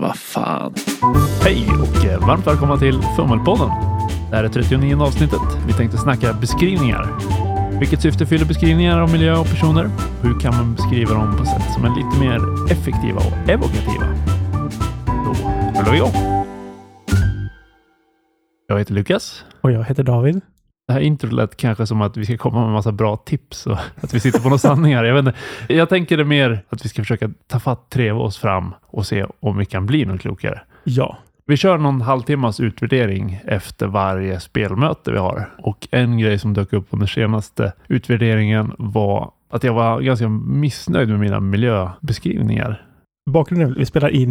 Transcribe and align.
Vad 0.00 0.16
fan. 0.16 0.74
Hej 1.42 1.66
och 1.68 2.04
eh, 2.04 2.26
varmt 2.26 2.46
välkomna 2.46 2.76
till 2.76 3.02
Fummelpodden. 3.16 3.68
Det 4.30 4.36
här 4.36 4.44
är 4.44 4.48
39 4.48 5.02
avsnittet. 5.02 5.40
Vi 5.66 5.72
tänkte 5.72 5.98
snacka 5.98 6.32
beskrivningar. 6.32 7.08
Vilket 7.78 8.02
syfte 8.02 8.26
fyller 8.26 8.44
beskrivningar 8.44 9.00
av 9.00 9.12
miljö 9.12 9.38
och 9.38 9.46
personer? 9.46 9.90
Hur 10.22 10.40
kan 10.40 10.56
man 10.56 10.74
beskriva 10.74 11.14
dem 11.14 11.36
på 11.38 11.44
sätt 11.44 11.72
som 11.74 11.84
är 11.84 11.88
lite 11.88 12.20
mer 12.20 12.72
effektiva 12.72 13.18
och 13.18 13.48
evokativa? 13.48 14.06
Då 15.06 15.32
rullar 15.80 15.90
vi 15.90 15.96
igång. 15.96 16.12
Jag 18.68 18.78
heter 18.78 18.94
Lukas. 18.94 19.44
Och 19.60 19.72
jag 19.72 19.84
heter 19.84 20.02
David. 20.02 20.40
Det 20.86 20.92
här 20.92 21.00
introt 21.00 21.32
lät 21.32 21.56
kanske 21.56 21.86
som 21.86 22.02
att 22.02 22.16
vi 22.16 22.24
ska 22.24 22.36
komma 22.36 22.58
med 22.58 22.66
en 22.66 22.72
massa 22.72 22.92
bra 22.92 23.16
tips 23.16 23.66
och 23.66 23.78
att 23.96 24.14
vi 24.14 24.20
sitter 24.20 24.38
på 24.38 24.48
några 24.48 24.58
sanningar. 24.58 25.04
Jag, 25.04 25.14
vet 25.14 25.26
inte. 25.26 25.74
jag 25.74 25.88
tänker 25.88 26.16
det 26.16 26.24
mer 26.24 26.64
att 26.68 26.84
vi 26.84 26.88
ska 26.88 27.02
försöka 27.02 27.30
ta 27.46 27.60
fatt, 27.60 27.90
treva 27.90 28.20
oss 28.20 28.38
fram 28.38 28.74
och 28.86 29.06
se 29.06 29.26
om 29.40 29.58
vi 29.58 29.64
kan 29.64 29.86
bli 29.86 30.04
något 30.04 30.20
klokare. 30.20 30.60
Ja. 30.84 31.18
Vi 31.46 31.56
kör 31.56 31.78
någon 31.78 32.00
halvtimmas 32.00 32.60
utvärdering 32.60 33.40
efter 33.44 33.86
varje 33.86 34.40
spelmöte 34.40 35.12
vi 35.12 35.18
har. 35.18 35.50
Och 35.58 35.88
en 35.90 36.18
grej 36.18 36.38
som 36.38 36.54
dök 36.54 36.72
upp 36.72 36.86
under 36.90 37.06
senaste 37.06 37.72
utvärderingen 37.88 38.72
var 38.78 39.30
att 39.50 39.64
jag 39.64 39.74
var 39.74 40.00
ganska 40.00 40.28
missnöjd 40.28 41.08
med 41.08 41.20
mina 41.20 41.40
miljöbeskrivningar. 41.40 42.86
Bakgrunden 43.30 43.68
är 43.68 43.72
att 43.72 43.78
vi 43.78 43.86
spelar 43.86 44.14
i 44.14 44.26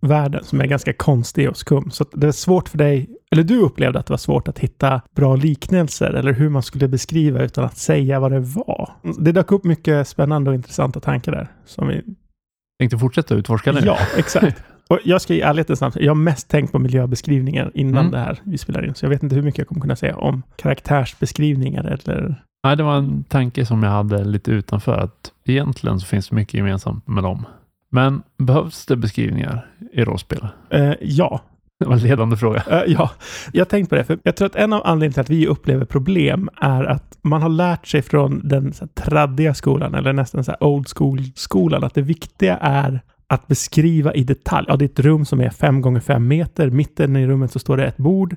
Numenera-världen 0.00 0.44
som 0.44 0.60
är 0.60 0.66
ganska 0.66 0.92
konstig 0.92 1.48
och 1.48 1.56
skum. 1.56 1.90
Så 1.90 2.04
det 2.12 2.26
är 2.26 2.32
svårt 2.32 2.68
för 2.68 2.78
dig, 2.78 3.08
eller 3.30 3.42
du 3.42 3.58
upplevde 3.58 3.98
att 3.98 4.06
det 4.06 4.12
var 4.12 4.18
svårt 4.18 4.48
att 4.48 4.58
hitta 4.58 5.00
bra 5.16 5.36
liknelser 5.36 6.10
eller 6.10 6.32
hur 6.32 6.48
man 6.48 6.62
skulle 6.62 6.88
beskriva 6.88 7.42
utan 7.42 7.64
att 7.64 7.76
säga 7.76 8.20
vad 8.20 8.32
det 8.32 8.40
var. 8.40 8.90
Det 9.18 9.32
dök 9.32 9.52
upp 9.52 9.64
mycket 9.64 10.08
spännande 10.08 10.50
och 10.50 10.54
intressanta 10.54 11.00
tankar 11.00 11.32
där. 11.32 11.48
Som 11.64 11.88
vi... 11.88 12.02
Tänkte 12.78 12.98
fortsätta 12.98 13.34
utforska 13.34 13.72
det. 13.72 13.86
Ja, 13.86 13.98
exakt. 14.16 14.62
Och 14.88 14.98
jag 15.04 15.20
ska 15.22 15.34
i 15.34 15.40
ärlighetens 15.40 15.80
namn, 15.80 15.92
jag 15.96 16.10
har 16.10 16.14
mest 16.14 16.48
tänkt 16.48 16.72
på 16.72 16.78
miljöbeskrivningar 16.78 17.70
innan 17.74 18.00
Mm. 18.00 18.10
det 18.12 18.18
här 18.18 18.40
vi 18.44 18.58
spelar 18.58 18.86
in. 18.86 18.94
Så 18.94 19.04
jag 19.04 19.10
vet 19.10 19.22
inte 19.22 19.34
hur 19.34 19.42
mycket 19.42 19.58
jag 19.58 19.68
kommer 19.68 19.80
kunna 19.80 19.96
säga 19.96 20.16
om 20.16 20.42
karaktärsbeskrivningar 20.56 21.84
eller... 21.84 22.42
Nej, 22.66 22.76
det 22.76 22.82
var 22.82 22.96
en 22.96 23.24
tanke 23.24 23.66
som 23.66 23.82
jag 23.82 23.90
hade 23.90 24.24
lite 24.24 24.50
utanför. 24.50 24.98
Att 24.98 25.32
egentligen 25.44 26.00
så 26.00 26.06
finns 26.06 26.28
det 26.28 26.34
mycket 26.34 26.54
gemensamt 26.54 27.06
med 27.06 27.24
dem. 27.24 27.44
Men 27.90 28.22
behövs 28.38 28.86
det 28.86 28.96
beskrivningar 28.96 29.66
i 29.92 30.04
rollspel? 30.04 30.48
Eh, 30.70 30.92
ja, 31.00 31.40
Det 31.78 31.84
var 31.84 31.92
en 31.92 31.98
ledande 31.98 32.36
fråga. 32.36 32.62
Eh, 32.70 32.82
ja, 32.92 33.10
jag 33.52 33.60
har 33.60 33.68
tänkt 33.68 33.88
på 33.88 33.94
det. 33.94 34.04
För 34.04 34.18
jag 34.22 34.36
tror 34.36 34.46
att 34.46 34.56
en 34.56 34.72
av 34.72 34.82
anledningarna 34.86 35.12
till 35.12 35.20
att 35.20 35.30
vi 35.40 35.46
upplever 35.46 35.84
problem 35.84 36.48
är 36.60 36.84
att 36.84 37.18
man 37.22 37.42
har 37.42 37.48
lärt 37.48 37.86
sig 37.86 38.02
från 38.02 38.48
den 38.48 38.72
så 38.72 38.84
här, 38.84 39.04
traddiga 39.04 39.54
skolan, 39.54 39.94
eller 39.94 40.12
nästan 40.12 40.44
så 40.44 40.50
här 40.50 40.64
old 40.64 40.88
school-skolan, 40.96 41.84
att 41.84 41.94
det 41.94 42.02
viktiga 42.02 42.56
är 42.56 43.00
att 43.28 43.46
beskriva 43.46 44.14
i 44.14 44.24
detalj. 44.24 44.66
Ja, 44.68 44.76
det 44.76 44.84
är 44.84 44.88
ett 44.88 45.00
rum 45.00 45.24
som 45.24 45.40
är 45.40 45.50
fem 45.50 45.80
gånger 45.80 46.00
fem 46.00 46.28
meter. 46.28 46.70
Mitten 46.70 47.16
i 47.16 47.26
rummet 47.26 47.52
så 47.52 47.58
står 47.58 47.76
det 47.76 47.86
ett 47.86 47.96
bord. 47.96 48.36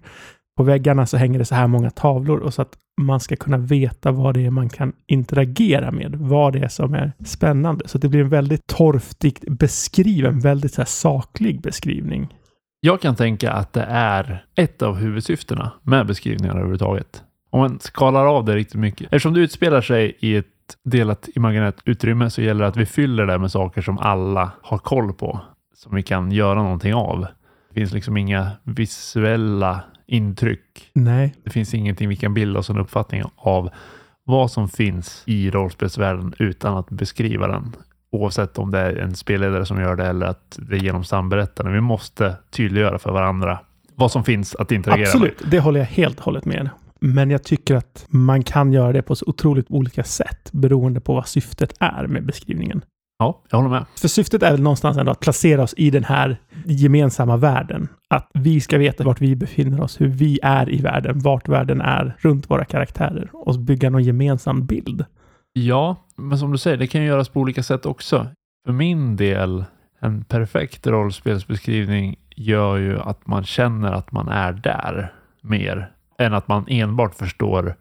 På 0.59 0.63
väggarna 0.63 1.05
så 1.05 1.17
hänger 1.17 1.39
det 1.39 1.45
så 1.45 1.55
här 1.55 1.67
många 1.67 1.89
tavlor 1.89 2.39
och 2.39 2.53
så 2.53 2.61
att 2.61 2.77
man 3.01 3.19
ska 3.19 3.35
kunna 3.35 3.57
veta 3.57 4.11
vad 4.11 4.33
det 4.33 4.45
är 4.45 4.49
man 4.49 4.69
kan 4.69 4.93
interagera 5.07 5.91
med. 5.91 6.15
Vad 6.15 6.53
det 6.53 6.59
är 6.59 6.67
som 6.67 6.93
är 6.93 7.11
spännande. 7.25 7.87
Så 7.87 7.97
det 7.97 8.09
blir 8.09 8.19
en 8.19 8.29
väldigt 8.29 8.67
torftigt 8.67 9.43
beskriven, 9.47 10.39
väldigt 10.39 10.73
så 10.73 10.81
här 10.81 10.85
saklig 10.85 11.61
beskrivning. 11.61 12.27
Jag 12.79 13.01
kan 13.01 13.15
tänka 13.15 13.51
att 13.51 13.73
det 13.73 13.85
är 13.89 14.45
ett 14.55 14.81
av 14.81 14.95
huvudsyftena 14.95 15.71
med 15.83 16.07
beskrivningar 16.07 16.53
överhuvudtaget. 16.53 17.23
Om 17.49 17.59
man 17.59 17.79
skalar 17.79 18.25
av 18.25 18.45
det 18.45 18.55
riktigt 18.55 18.79
mycket. 18.79 19.05
Eftersom 19.05 19.33
det 19.33 19.39
utspelar 19.39 19.81
sig 19.81 20.17
i 20.19 20.35
ett 20.35 20.45
delat 20.83 21.29
imaginärt 21.35 21.81
utrymme 21.85 22.29
så 22.29 22.41
gäller 22.41 22.61
det 22.61 22.67
att 22.67 22.77
vi 22.77 22.85
fyller 22.85 23.25
det 23.25 23.37
med 23.37 23.51
saker 23.51 23.81
som 23.81 23.97
alla 23.97 24.51
har 24.61 24.77
koll 24.77 25.13
på. 25.13 25.41
Som 25.75 25.95
vi 25.95 26.03
kan 26.03 26.31
göra 26.31 26.63
någonting 26.63 26.93
av. 26.93 27.19
Det 27.69 27.79
finns 27.79 27.93
liksom 27.93 28.17
inga 28.17 28.51
visuella 28.63 29.83
intryck. 30.09 30.89
Nej, 30.93 31.35
Det 31.43 31.49
finns 31.49 31.73
ingenting 31.73 32.09
vi 32.09 32.15
kan 32.15 32.33
bilda 32.33 32.59
oss 32.59 32.69
en 32.69 32.77
uppfattning 32.77 33.23
av 33.35 33.69
vad 34.23 34.51
som 34.51 34.69
finns 34.69 35.23
i 35.25 35.51
rollspelsvärlden 35.51 36.33
utan 36.39 36.77
att 36.77 36.89
beskriva 36.89 37.47
den. 37.47 37.75
Oavsett 38.11 38.57
om 38.57 38.71
det 38.71 38.79
är 38.79 38.95
en 38.95 39.15
spelledare 39.15 39.65
som 39.65 39.81
gör 39.81 39.95
det 39.95 40.05
eller 40.05 40.25
att 40.25 40.59
det 40.69 40.75
är 40.75 40.79
genom 40.79 41.03
samberättande. 41.03 41.71
Vi 41.71 41.81
måste 41.81 42.35
tydliggöra 42.51 42.99
för 42.99 43.11
varandra 43.11 43.59
vad 43.95 44.11
som 44.11 44.23
finns 44.23 44.55
att 44.55 44.71
interagera 44.71 45.07
Absolut, 45.07 45.41
det 45.51 45.59
håller 45.59 45.79
jag 45.79 45.87
helt 45.87 46.17
och 46.17 46.25
hållet 46.25 46.45
med. 46.45 46.69
Men 46.99 47.29
jag 47.29 47.43
tycker 47.43 47.75
att 47.75 48.05
man 48.09 48.43
kan 48.43 48.73
göra 48.73 48.93
det 48.93 49.01
på 49.01 49.15
så 49.15 49.25
otroligt 49.27 49.65
olika 49.69 50.03
sätt 50.03 50.49
beroende 50.51 51.01
på 51.01 51.13
vad 51.13 51.27
syftet 51.27 51.73
är 51.79 52.07
med 52.07 52.25
beskrivningen. 52.25 52.81
Ja, 53.21 53.41
jag 53.49 53.57
håller 53.57 53.69
med. 53.69 53.85
För 54.01 54.07
syftet 54.07 54.43
är 54.43 54.51
väl 54.51 54.61
någonstans 54.61 54.97
ändå 54.97 55.11
att 55.11 55.19
placera 55.19 55.63
oss 55.63 55.73
i 55.77 55.89
den 55.89 56.03
här 56.03 56.37
gemensamma 56.65 57.37
världen. 57.37 57.87
Att 58.09 58.29
vi 58.33 58.61
ska 58.61 58.77
veta 58.77 59.03
vart 59.03 59.21
vi 59.21 59.35
befinner 59.35 59.81
oss, 59.81 60.01
hur 60.01 60.07
vi 60.07 60.39
är 60.43 60.73
i 60.73 60.81
världen, 60.81 61.19
vart 61.19 61.47
världen 61.47 61.81
är 61.81 62.15
runt 62.19 62.49
våra 62.49 62.65
karaktärer 62.65 63.29
och 63.33 63.59
bygga 63.59 63.89
någon 63.89 64.03
gemensam 64.03 64.65
bild. 64.65 65.05
Ja, 65.53 65.95
men 66.15 66.37
som 66.37 66.51
du 66.51 66.57
säger, 66.57 66.77
det 66.77 66.87
kan 66.87 67.01
ju 67.01 67.07
göras 67.07 67.29
på 67.29 67.39
olika 67.39 67.63
sätt 67.63 67.85
också. 67.85 68.27
För 68.65 68.73
min 68.73 69.15
del, 69.15 69.65
en 69.99 70.23
perfekt 70.23 70.87
rollspelsbeskrivning 70.87 72.15
gör 72.35 72.77
ju 72.77 72.99
att 72.99 73.27
man 73.27 73.43
känner 73.43 73.91
att 73.91 74.11
man 74.11 74.27
är 74.27 74.53
där 74.53 75.13
mer 75.41 75.91
än 76.17 76.33
att 76.33 76.47
man 76.47 76.65
enbart 76.67 77.15
förstår 77.15 77.75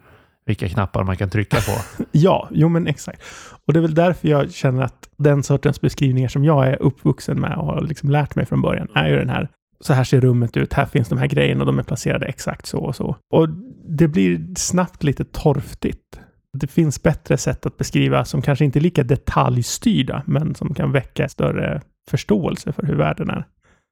vilka 0.49 0.69
knappar 0.69 1.05
man 1.05 1.17
kan 1.17 1.31
trycka 1.31 1.57
på. 1.57 2.05
Ja, 2.13 2.49
jo 2.51 2.69
men 2.69 2.87
exakt. 2.87 3.23
Och 3.67 3.73
det 3.73 3.79
är 3.79 3.83
väl 3.83 3.95
därför 3.95 4.29
jag 4.29 4.53
känner 4.53 4.83
att 4.83 5.09
den 5.17 5.43
sortens 5.43 5.81
beskrivningar 5.81 6.29
som 6.29 6.45
jag 6.45 6.67
är 6.67 6.83
uppvuxen 6.83 7.41
med 7.41 7.57
och 7.57 7.67
har 7.67 7.81
liksom 7.81 8.11
lärt 8.11 8.35
mig 8.35 8.47
från 8.47 8.63
början 8.63 8.89
är 8.95 9.09
ju 9.09 9.17
den 9.17 9.29
här 9.29 9.49
så 9.81 9.93
här 9.93 10.05
ser 10.05 10.21
rummet 10.21 10.57
ut, 10.57 10.73
här 10.73 10.87
finns 10.87 11.09
de 11.09 11.19
här 11.19 11.27
grejerna 11.27 11.61
och 11.61 11.67
de 11.67 11.79
är 11.79 11.83
placerade 11.83 12.27
exakt 12.27 12.67
så 12.67 12.79
och 12.79 12.97
så. 12.97 13.17
Och 13.35 13.49
det 13.89 14.09
blir 14.09 14.55
snabbt 14.57 15.03
lite 15.03 15.25
torftigt. 15.25 16.21
Det 16.53 16.67
finns 16.67 17.03
bättre 17.03 17.37
sätt 17.37 17.67
att 17.67 17.77
beskriva 17.77 18.25
som 18.25 18.43
kanske 18.43 18.65
inte 18.65 18.79
är 18.79 18.81
lika 18.81 19.03
detaljstyrda, 19.03 20.23
men 20.27 20.55
som 20.55 20.75
kan 20.75 20.93
väcka 20.93 21.29
större 21.29 21.83
förståelse 22.11 22.73
för 22.73 22.83
hur 22.83 22.97
världen 22.97 23.31
är. 23.31 23.45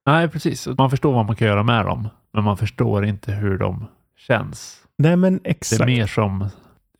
Nej, 0.05 0.27
precis. 0.27 0.67
Man 0.77 0.89
förstår 0.89 1.13
vad 1.13 1.25
man 1.25 1.35
kan 1.35 1.47
göra 1.47 1.63
med 1.63 1.85
dem, 1.85 2.09
men 2.33 2.43
man 2.43 2.57
förstår 2.57 3.05
inte 3.05 3.31
hur 3.31 3.57
de 3.57 3.87
känns. 4.27 4.86
Nej, 4.97 5.15
men 5.15 5.33
Det 5.43 5.49
är 5.49 5.51
exakt. 5.51 5.85
mer 5.85 6.07
som, 6.07 6.49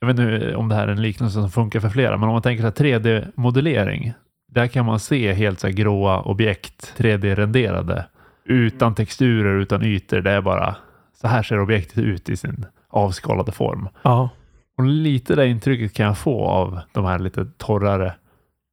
jag 0.00 0.06
vet 0.08 0.18
inte 0.18 0.56
om 0.56 0.68
det 0.68 0.74
här 0.74 0.88
är 0.88 0.92
en 0.92 1.02
liknelse 1.02 1.34
som 1.40 1.50
funkar 1.50 1.80
för 1.80 1.88
flera, 1.88 2.16
men 2.16 2.28
om 2.28 2.32
man 2.32 2.42
tänker 2.42 2.64
här 2.64 2.70
3D-modellering, 2.70 4.12
där 4.52 4.66
kan 4.66 4.86
man 4.86 5.00
se 5.00 5.32
helt 5.32 5.60
så 5.60 5.66
här 5.66 5.74
gråa 5.74 6.20
objekt 6.22 6.94
3D-renderade 6.96 8.04
utan 8.44 8.94
texturer, 8.94 9.58
utan 9.60 9.82
ytor. 9.82 10.20
Det 10.20 10.30
är 10.30 10.40
bara 10.40 10.76
så 11.20 11.28
här 11.28 11.42
ser 11.42 11.60
objektet 11.60 11.98
ut 11.98 12.28
i 12.28 12.36
sin 12.36 12.66
avskalade 12.88 13.52
form. 13.52 13.88
Ja. 14.02 14.28
Och 14.78 14.84
lite 14.84 15.34
det 15.34 15.46
intrycket 15.46 15.94
kan 15.94 16.06
jag 16.06 16.18
få 16.18 16.46
av 16.48 16.80
de 16.92 17.04
här 17.04 17.18
lite 17.18 17.46
torrare. 17.56 18.14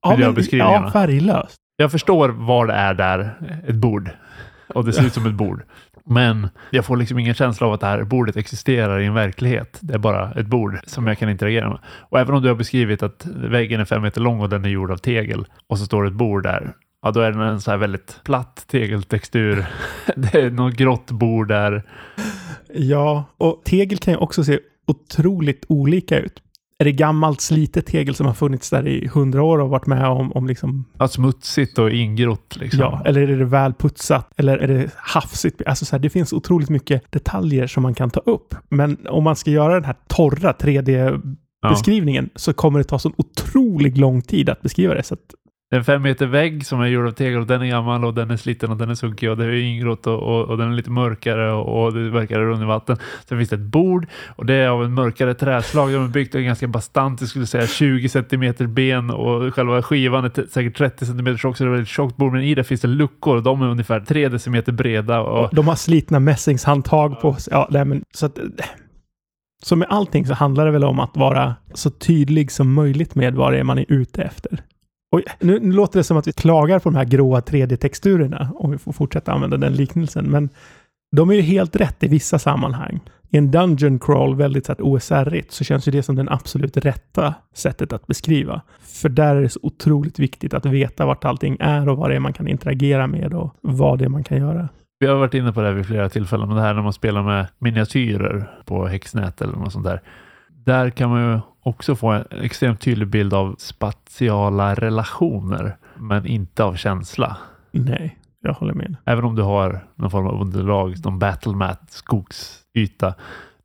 Ja, 0.02 0.10
men, 0.10 0.20
Miljöbeskrivningarna. 0.20 0.86
ja, 0.86 0.92
färglöst. 0.92 1.56
Jag 1.78 1.92
förstår 1.92 2.30
vad 2.30 2.68
det 2.68 2.74
är 2.74 2.94
där, 2.94 3.34
ett 3.68 3.76
bord. 3.76 4.10
Och 4.74 4.86
det 4.86 4.94
ser 4.94 5.06
ut 5.06 5.14
som 5.14 5.26
ett 5.26 5.34
bord. 5.34 5.64
Men 6.06 6.50
jag 6.70 6.86
får 6.86 6.98
liksom 6.98 7.20
ingen 7.20 7.34
känsla 7.34 7.68
av 7.68 7.74
att 7.74 7.80
det 7.80 7.88
här 7.88 8.04
bordet 8.04 8.38
existerar 8.38 9.00
i 9.00 9.06
en 9.06 9.14
verklighet. 9.14 9.78
Det 9.82 9.94
är 9.94 9.98
bara 9.98 10.32
ett 10.32 10.48
bord 10.48 10.80
som 10.86 11.08
jag 11.08 11.18
kan 11.18 11.30
interagera 11.30 11.70
med. 11.70 11.80
Och 12.00 12.20
även 12.20 12.36
om 12.36 12.42
du 12.42 12.48
har 12.48 12.56
beskrivit 12.56 13.04
att 13.04 13.26
väggen 13.26 13.82
är 13.82 13.86
fem 13.86 14.02
meter 14.02 14.22
lång 14.22 14.40
och 14.42 14.50
den 14.50 14.66
är 14.66 14.70
gjord 14.70 14.92
av 14.92 14.98
tegel 14.98 15.46
och 15.68 15.80
så 15.80 15.86
står 15.86 16.04
det 16.04 16.10
ett 16.10 16.16
bord 16.16 16.44
där. 16.44 16.74
Ja, 17.02 17.12
då 17.12 17.20
är 17.20 17.32
den 17.32 17.42
en 17.42 17.62
så 17.62 17.72
här 17.72 17.78
väldigt 17.78 18.20
platt 18.24 18.66
tegeltextur. 18.68 19.66
Det 20.16 20.36
är 20.36 20.50
något 20.50 20.74
grått 20.74 21.12
bord 21.12 21.48
där. 21.48 21.84
Ja, 22.74 23.24
och 23.38 23.62
tegel 23.66 23.98
kan 23.98 24.14
ju 24.14 24.18
också 24.18 24.44
se 24.44 24.60
otroligt 24.88 25.66
olika 25.70 26.20
ut. 26.20 26.42
Är 26.80 26.86
det 26.86 26.92
gammalt 26.92 27.42
slitet 27.42 27.86
tegel 27.86 28.16
som 28.16 28.26
har 28.26 28.34
funnits 28.34 28.70
där 28.70 28.88
i 28.88 29.08
hundra 29.08 29.44
år 29.44 29.60
och 29.60 29.70
varit 29.70 29.86
med 29.86 30.08
om, 30.08 30.32
om 30.32 30.48
liksom, 30.48 30.86
Ja, 31.00 31.08
smutsigt 31.08 31.80
och 31.80 31.92
ingrott 31.92 32.56
liksom. 32.60 32.80
ja, 32.80 33.02
eller 33.06 33.22
är 33.22 33.38
det 33.38 33.46
välputsat? 33.46 34.32
Eller 34.38 34.58
är 34.58 34.68
det 34.68 34.90
hafsigt? 34.96 35.62
Alltså 35.66 35.86
så 35.86 35.96
här, 35.96 36.00
det 36.00 36.10
finns 36.10 36.34
otroligt 36.34 36.70
mycket 36.70 37.12
detaljer 37.12 37.68
som 37.68 37.84
man 37.84 37.94
kan 37.96 38.10
ta 38.10 38.20
upp. 38.20 38.56
Men 38.70 38.98
om 39.10 39.24
man 39.24 39.36
ska 39.36 39.52
göra 39.52 39.74
den 39.74 39.84
här 39.84 39.96
torra 40.08 40.52
3D-beskrivningen 40.52 42.30
så 42.36 42.54
kommer 42.54 42.80
det 42.80 42.84
ta 42.84 43.00
så 43.00 43.12
otroligt 43.18 43.98
lång 43.98 44.22
tid 44.22 44.50
att 44.50 44.62
beskriva 44.62 44.94
det. 44.94 45.04
Så 45.04 45.14
att, 45.14 45.34
Det 45.70 45.76
är 45.76 45.78
en 45.80 45.86
fem 45.86 46.02
meter 46.02 46.26
vägg 46.26 46.66
som 46.66 46.82
är 46.82 46.88
gjord 46.88 47.08
av 47.08 47.12
tegel 47.12 47.40
och 47.40 47.48
den 47.48 47.62
är 47.62 47.66
gammal 47.66 48.06
och 48.06 48.14
den 48.14 48.32
är 48.32 48.38
sliten 48.38 48.72
och 48.72 48.78
den 48.78 48.90
är 48.90 48.96
sunkig 48.96 49.30
och 49.30 49.38
det 49.38 49.46
är 49.46 49.54
ingrott 49.54 50.08
och, 50.08 50.24
och, 50.24 50.46
och 50.46 50.58
den 50.58 50.72
är 50.72 50.76
lite 50.76 50.90
mörkare 50.90 51.52
och, 51.52 51.84
och 51.84 51.94
det 51.94 52.10
verkar 52.10 52.42
under 52.42 52.66
vatten. 52.66 52.98
Sen 53.30 53.38
finns 53.38 53.50
det 53.50 53.56
ett 53.56 53.62
bord 53.62 54.08
och 54.36 54.46
det 54.46 54.54
är 54.54 54.68
av 54.68 54.84
en 54.84 54.94
mörkare 54.94 55.34
träslag. 55.34 55.92
De 55.92 56.04
är 56.04 56.08
byggt 56.08 56.36
av 56.36 56.42
ganska 56.42 56.68
bastant, 56.68 57.22
jag 57.22 57.30
skulle 57.30 57.46
säga 57.46 57.68
20 57.68 58.10
centimeter 58.10 58.68
ben 58.68 59.10
och 59.10 59.56
själva 59.56 59.82
skivan 59.82 60.26
är 60.26 60.48
säkert 60.50 60.78
30 60.78 61.06
centimeter 61.06 61.38
tjock 61.38 61.58
så 61.58 61.64
det 61.64 61.70
är 61.70 61.72
ett 61.72 61.78
väldigt 61.78 61.90
tjockt 61.90 62.18
bord. 62.18 62.32
Men 62.32 62.42
i 62.42 62.56
det 62.56 62.64
finns 62.64 62.82
det 62.82 62.88
luckor 62.88 63.36
och 63.36 63.44
de 63.44 63.62
är 63.62 63.68
ungefär 63.68 64.00
3 64.00 64.30
decimeter 64.30 64.72
breda. 64.72 65.22
Och, 65.22 65.50
de 65.56 65.68
har 65.68 65.76
slitna 65.76 66.20
mässingshandtag 66.20 67.22
på 67.22 67.34
sig. 67.34 67.54
Ja, 67.54 67.68
nej, 67.72 67.86
men, 67.86 68.04
så 68.14 68.26
att, 68.26 68.40
så 69.64 69.76
med 69.76 69.88
allting 69.90 70.26
så 70.26 70.34
handlar 70.34 70.66
det 70.66 70.72
väl 70.72 70.84
om 70.84 71.00
att 71.00 71.18
vara 71.18 71.56
så 71.74 71.90
tydlig 71.90 72.52
som 72.52 72.74
möjligt 72.74 73.16
med 73.16 73.36
vad 73.36 73.54
det 73.54 73.60
är 73.60 73.64
man 73.64 73.78
är 73.78 73.86
ute 73.88 74.22
efter. 74.22 74.64
Och 75.16 75.22
nu, 75.40 75.60
nu 75.60 75.72
låter 75.72 76.00
det 76.00 76.04
som 76.04 76.18
att 76.18 76.28
vi 76.28 76.34
klagar 76.34 76.80
på 76.80 76.90
de 76.90 76.96
här 76.96 77.06
gråa 77.06 77.40
3D-texturerna, 77.40 78.50
om 78.56 78.72
vi 78.72 78.78
får 78.78 78.92
fortsätta 78.92 79.32
använda 79.32 79.58
den 79.58 79.74
liknelsen. 79.74 80.26
Men 80.26 80.50
de 81.16 81.30
är 81.30 81.34
ju 81.34 81.42
helt 81.42 81.76
rätt 81.76 82.04
i 82.04 82.08
vissa 82.08 82.40
sammanhang. 82.40 83.00
I 83.30 83.38
en 83.38 83.52
dungeon 83.52 84.00
crawl, 84.00 84.36
väldigt 84.36 84.66
så 84.66 84.74
OSR-igt, 84.80 85.52
så 85.52 85.64
känns 85.64 85.88
ju 85.88 85.92
det 85.92 86.04
som 86.04 86.16
det 86.16 86.28
absolut 86.30 86.78
rätta 86.78 87.34
sättet 87.54 87.94
att 87.94 88.08
beskriva. 88.08 88.62
För 88.82 89.10
där 89.10 89.36
är 89.36 89.42
det 89.42 89.50
så 89.50 89.60
otroligt 89.64 90.20
viktigt 90.20 90.54
att 90.54 90.66
veta 90.66 91.06
vart 91.06 91.26
allting 91.26 91.58
är 91.60 91.90
och 91.90 91.98
vad 91.98 92.10
det 92.10 92.16
är 92.16 92.20
man 92.20 92.34
kan 92.34 92.48
interagera 92.48 93.08
med 93.08 93.34
och 93.34 93.56
vad 93.62 94.00
det 94.00 94.06
är 94.06 94.10
man 94.10 94.24
kan 94.24 94.38
göra. 94.38 94.70
Vi 95.00 95.08
har 95.08 95.16
varit 95.16 95.34
inne 95.34 95.54
på 95.54 95.62
det 95.62 95.68
här 95.68 95.74
vid 95.74 95.86
flera 95.86 96.10
tillfällen, 96.10 96.48
men 96.48 96.58
det 96.58 96.64
här 96.64 96.74
när 96.74 96.82
man 96.82 96.94
spelar 96.94 97.24
med 97.24 97.48
miniatyrer 97.60 98.50
på 98.66 98.88
häxnät 98.88 99.42
eller 99.42 99.54
något 99.54 99.74
sånt 99.74 99.86
där. 99.86 100.02
Där 100.50 100.90
kan 100.90 101.10
man 101.10 101.22
ju 101.22 101.40
också 101.66 101.96
få 101.96 102.08
en 102.08 102.26
extremt 102.42 102.82
tydlig 102.82 103.08
bild 103.08 103.34
av 103.34 103.56
spatiala 103.58 104.76
relationer, 104.76 105.78
men 105.96 106.26
inte 106.26 106.64
av 106.64 106.76
känsla. 106.76 107.38
Nej, 107.72 108.18
jag 108.42 108.54
håller 108.54 108.74
med. 108.74 108.96
Även 109.06 109.26
om 109.26 109.36
du 109.36 109.42
har 109.42 109.80
någon 109.96 110.12
form 110.12 110.28
av 110.28 110.42
underlag, 110.42 110.96
någon 111.06 111.20
battlemat, 111.20 111.82
skogsyta. 111.92 113.14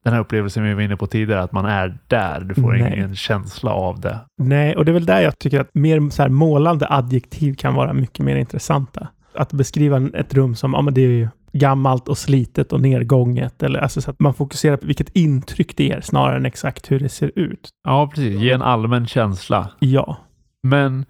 Den 0.05 0.13
här 0.13 0.21
upplevelsen 0.21 0.65
vi 0.65 0.75
var 0.75 0.83
inne 0.83 0.97
på 0.97 1.07
tidigare, 1.07 1.43
att 1.43 1.53
man 1.53 1.65
är 1.65 1.99
där. 2.07 2.41
Du 2.41 2.55
får 2.55 2.73
Nej. 2.73 2.95
ingen 2.97 3.17
känsla 3.17 3.73
av 3.73 4.01
det. 4.01 4.19
Nej, 4.39 4.77
och 4.77 4.85
det 4.85 4.91
är 4.91 4.93
väl 4.93 5.07
där 5.07 5.21
jag 5.21 5.39
tycker 5.39 5.61
att 5.61 5.75
mer 5.75 6.11
så 6.11 6.29
målande 6.29 6.87
adjektiv 6.91 7.55
kan 7.55 7.75
vara 7.75 7.93
mycket 7.93 8.25
mer 8.25 8.37
intressanta. 8.37 9.09
Att 9.41 9.53
beskriva 9.53 10.09
ett 10.15 10.35
rum 10.35 10.55
som, 10.55 10.73
ja 10.73 10.83
men 10.83 10.95
det 10.95 11.01
är 11.01 11.09
ju 11.09 11.29
gammalt 11.53 12.09
och 12.09 12.19
slitet 12.19 12.73
och 12.73 12.81
nedgånget. 12.81 13.63
Eller 13.63 13.81
alltså 13.81 14.01
så 14.01 14.11
att 14.11 14.21
man 14.21 14.35
fokuserar 14.35 14.77
på 14.77 14.87
vilket 14.87 15.17
intryck 15.17 15.77
det 15.77 15.85
ger 15.85 16.01
snarare 16.01 16.37
än 16.37 16.47
exakt 16.47 16.91
hur 16.91 17.01
det 17.01 17.09
ser 17.09 17.33
ut. 17.35 17.69
Ja, 17.85 18.11
precis. 18.15 18.41
Ge 18.41 18.51
en 18.51 18.63
allmän 18.63 19.07
känsla. 19.07 19.71
Ja, 19.79 20.17
Men 20.63 21.05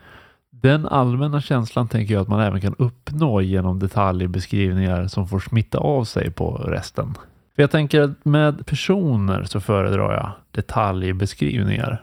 den 0.50 0.86
allmänna 0.86 1.40
känslan 1.40 1.88
tänker 1.88 2.14
jag 2.14 2.20
att 2.20 2.28
man 2.28 2.40
även 2.40 2.60
kan 2.60 2.74
uppnå 2.78 3.40
genom 3.40 3.78
detaljbeskrivningar 3.78 5.06
som 5.06 5.28
får 5.28 5.40
smitta 5.40 5.78
av 5.78 6.04
sig 6.04 6.30
på 6.30 6.50
resten. 6.50 7.14
För 7.54 7.62
jag 7.62 7.70
tänker 7.70 8.00
att 8.00 8.24
med 8.24 8.66
personer 8.66 9.44
så 9.44 9.60
föredrar 9.60 10.12
jag 10.12 10.30
detaljbeskrivningar. 10.50 12.02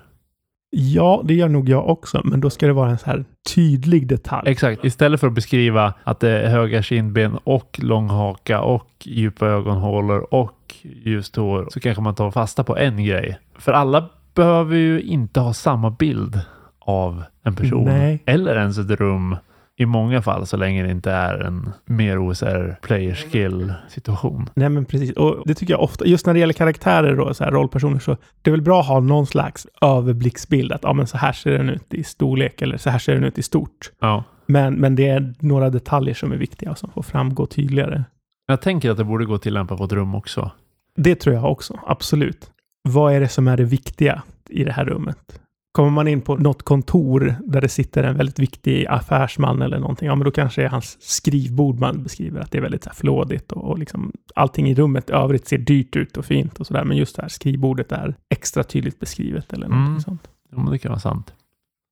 Ja, 0.70 1.22
det 1.26 1.34
gör 1.34 1.50
nog 1.50 1.70
jag 1.70 1.90
också, 1.90 2.22
men 2.24 2.42
då 2.42 2.50
ska 2.50 2.68
det 2.68 2.74
vara 2.74 2.90
en 2.90 2.98
så 2.98 3.06
här 3.06 3.26
tydlig 3.56 4.08
detalj. 4.08 4.52
Exakt. 4.52 4.86
Istället 4.86 5.20
för 5.20 5.28
att 5.28 5.34
beskriva 5.34 5.94
att 6.04 6.20
det 6.20 6.30
är 6.30 6.50
höga 6.50 6.82
kindben 6.82 7.38
och 7.44 7.80
lång 7.84 8.10
haka 8.10 8.62
och 8.62 8.92
djupa 9.04 9.48
ögonhålor 9.48 10.34
och 10.34 10.76
ljust 10.82 11.36
hår 11.36 11.68
så 11.72 11.80
kanske 11.80 12.04
man 12.04 12.16
tar 12.16 12.32
fasta 12.32 12.64
på 12.64 12.78
en 12.78 13.06
grej. 13.06 13.40
För 13.58 13.72
alla 13.72 14.10
behöver 14.36 14.76
ju 14.76 15.02
inte 15.02 15.40
ha 15.40 15.54
samma 15.54 15.90
bild 15.92 16.42
av 16.80 17.24
en 17.44 17.56
person 17.56 17.86
Nej. 17.86 18.24
eller 18.26 18.56
ens 18.56 18.78
ett 18.78 18.92
rum 18.92 19.36
i 19.80 19.86
många 19.86 20.22
fall 20.22 20.48
så 20.48 20.58
länge 20.58 20.84
det 20.84 20.92
inte 20.92 21.12
är 21.12 21.40
en 21.40 21.70
mer 21.86 22.18
OSR 22.20 22.80
player 22.82 23.16
skill 23.16 23.74
situation. 23.90 24.50
Nej, 24.54 24.70
men 24.70 24.86
precis. 24.86 25.12
Och 25.12 25.44
det 25.46 25.54
tycker 25.54 25.74
jag 25.74 25.82
ofta, 25.82 26.06
just 26.06 26.26
när 26.26 26.34
det 26.34 26.40
gäller 26.40 26.54
karaktärer 26.54 27.20
och 27.20 27.36
så 27.36 27.44
här 27.44 27.52
rollpersoner, 27.52 28.00
så 28.00 28.18
det 28.42 28.50
är 28.50 28.52
väl 28.52 28.62
bra 28.62 28.80
att 28.80 28.88
ha 28.88 29.00
någon 29.00 29.28
slags 29.28 29.68
överblicksbild. 29.82 30.72
Att 30.72 30.84
ja, 30.84 30.94
men 30.94 31.08
så 31.08 31.18
här 31.18 31.32
ser 31.32 31.52
den 31.52 31.70
ut 31.70 31.94
i 31.94 32.04
storlek 32.04 32.62
eller 32.62 32.78
så 32.78 32.90
här 32.90 33.00
ser 33.00 33.14
den 33.14 33.24
ut 33.24 33.38
i 33.38 33.44
stort. 33.44 33.92
Ja. 34.00 34.24
Men, 34.46 34.74
men 34.74 34.96
det 34.96 35.08
är 35.08 35.34
några 35.40 35.70
detaljer 35.70 36.14
som 36.14 36.32
är 36.32 36.38
viktiga 36.38 36.72
och 36.72 36.78
som 36.78 36.90
får 36.90 37.04
framgå 37.04 37.46
tydligare. 37.46 38.04
Jag 38.48 38.62
tänker 38.62 38.92
att 38.92 38.98
det 38.98 39.04
borde 39.04 39.26
gå 39.26 39.36
att 39.36 39.42
tillämpa 39.42 39.78
på 39.78 39.84
ett 39.84 39.92
rum 39.92 40.16
också. 40.16 40.52
Det 40.96 41.16
tror 41.16 41.36
jag 41.36 41.52
också, 41.52 41.80
absolut. 41.88 42.52
Vad 42.84 43.14
är 43.14 43.20
det 43.20 43.28
som 43.28 43.48
är 43.48 43.58
det 43.58 43.64
viktiga 43.64 44.24
i 44.50 44.64
det 44.64 44.72
här 44.72 44.86
rummet? 44.86 45.40
Kommer 45.78 45.90
man 45.92 46.08
in 46.08 46.22
på 46.22 46.36
något 46.36 46.64
kontor 46.64 47.36
där 47.46 47.62
det 47.62 47.70
sitter 47.70 48.04
en 48.04 48.18
väldigt 48.18 48.40
viktig 48.40 48.86
affärsman 48.90 49.62
eller 49.62 49.80
någonting, 49.80 50.08
ja 50.08 50.16
men 50.16 50.26
då 50.26 50.32
kanske 50.32 50.62
det 50.62 50.66
är 50.66 50.70
hans 50.70 50.98
skrivbord 51.02 51.80
man 51.80 52.04
beskriver, 52.04 52.42
att 52.42 52.52
det 52.52 52.58
är 52.58 52.62
väldigt 52.62 52.84
så 52.84 52.90
här 52.90 52.96
flådigt 52.96 53.52
och, 53.52 53.64
och 53.64 53.80
liksom 53.80 54.12
allting 54.36 54.68
i 54.70 54.76
rummet 54.76 55.10
i 55.10 55.14
övrigt 55.14 55.48
ser 55.48 55.58
dyrt 55.58 55.96
ut 55.96 56.18
och 56.18 56.26
fint 56.26 56.60
och 56.60 56.68
sådär, 56.68 56.84
men 56.84 56.98
just 56.98 57.16
det 57.16 57.22
här 57.22 57.30
skrivbordet 57.30 57.92
är 57.92 58.16
extra 58.30 58.64
tydligt 58.64 59.00
beskrivet 59.00 59.54
eller 59.54 59.68
någonting 59.68 59.88
Mm. 59.92 60.02
sånt. 60.02 60.28
Jo, 60.52 60.60
men 60.60 60.72
det 60.72 60.78
kan 60.78 60.90
vara 60.92 61.00
sant. 61.00 61.34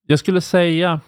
Jag 0.07 0.19
skulle 0.19 0.41
säga 0.41 0.99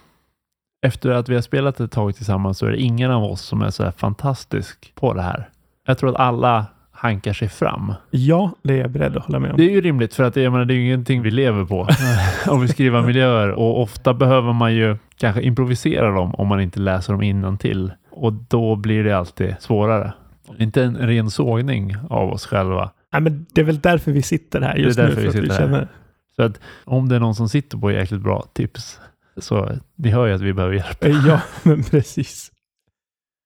efter 0.86 1.10
att 1.10 1.30
vi 1.30 1.36
har 1.36 1.42
spelat 1.42 1.80
ett 1.80 1.92
tag 1.92 2.16
tillsammans 2.16 2.58
så 2.58 2.66
är 2.66 2.72
det 2.72 2.82
ingen 2.82 3.12
av 3.12 3.24
oss 3.24 3.42
som 3.42 3.62
är 3.62 3.70
så 3.70 3.84
här 3.84 3.92
fantastisk 3.92 4.92
på 4.96 5.14
det 5.14 5.22
här. 5.22 5.50
Jag 5.88 5.98
tror 5.98 6.10
att 6.10 6.16
alla 6.16 6.66
hankar 6.98 7.34
sig 7.34 7.50
fram. 7.50 7.94
Ja, 8.12 8.52
det 8.64 8.74
är 8.74 8.78
jag 8.78 8.92
beredd 8.92 9.18
att 9.18 9.26
hålla 9.26 9.40
med 9.40 9.52
om. 9.52 9.58
Det 9.58 9.64
är 9.64 9.72
ju 9.72 9.82
rimligt 9.82 10.14
för 10.14 10.24
att 10.24 10.34
det, 10.34 10.42
jag 10.42 10.52
menar, 10.52 10.66
det 10.66 10.74
är 10.74 10.76
ju 10.76 10.86
ingenting 10.86 11.22
vi 11.22 11.32
lever 11.32 11.66
på. 11.66 11.88
om 12.52 12.62
vi 12.62 12.68
skriver 12.68 13.02
miljöer 13.02 13.52
och 13.52 13.82
ofta 13.82 14.14
behöver 14.14 14.54
man 14.54 14.76
ju 14.76 14.98
kanske 15.18 15.42
improvisera 15.42 16.12
dem 16.12 16.36
om 16.36 16.48
man 16.48 16.62
inte 16.62 16.80
läser 16.80 17.14
dem 17.14 17.22
innan 17.22 17.58
till 17.58 17.92
och 18.12 18.34
då 18.34 18.76
blir 18.76 19.04
det 19.04 19.18
alltid 19.18 19.56
svårare. 19.60 20.14
Inte 20.60 20.84
en 20.84 20.98
ren 20.98 21.30
sågning 21.30 21.96
av 22.10 22.30
oss 22.30 22.46
själva. 22.46 22.92
Nej, 23.14 23.22
men 23.22 23.46
det 23.54 23.62
är 23.62 23.66
väl 23.66 23.80
därför 23.80 24.12
vi 24.12 24.22
sitter 24.22 24.62
här 24.62 24.76
just 24.76 24.98
Det 24.98 25.04
är 25.04 25.08
nu. 25.08 25.16
därför 25.16 25.32
För 25.32 25.40
vi 25.40 25.40
att 25.40 25.44
vi 25.44 25.56
sitter 25.56 25.68
här. 25.68 25.88
Så 26.36 26.44
att 26.44 26.60
om 26.86 27.10
det 27.10 27.16
är 27.16 27.20
någon 27.20 27.36
som 27.36 27.50
sitter 27.50 27.78
på 27.78 27.92
jäkligt 27.92 28.22
bra 28.22 28.46
tips 28.54 29.00
så 29.38 29.72
ni 29.96 30.10
hör 30.10 30.28
ju 30.28 30.34
att 30.34 30.42
vi 30.42 30.54
behöver 30.54 30.76
hjälp. 30.76 31.26
Ja, 31.28 31.42
men 31.64 31.84
precis. 31.84 32.52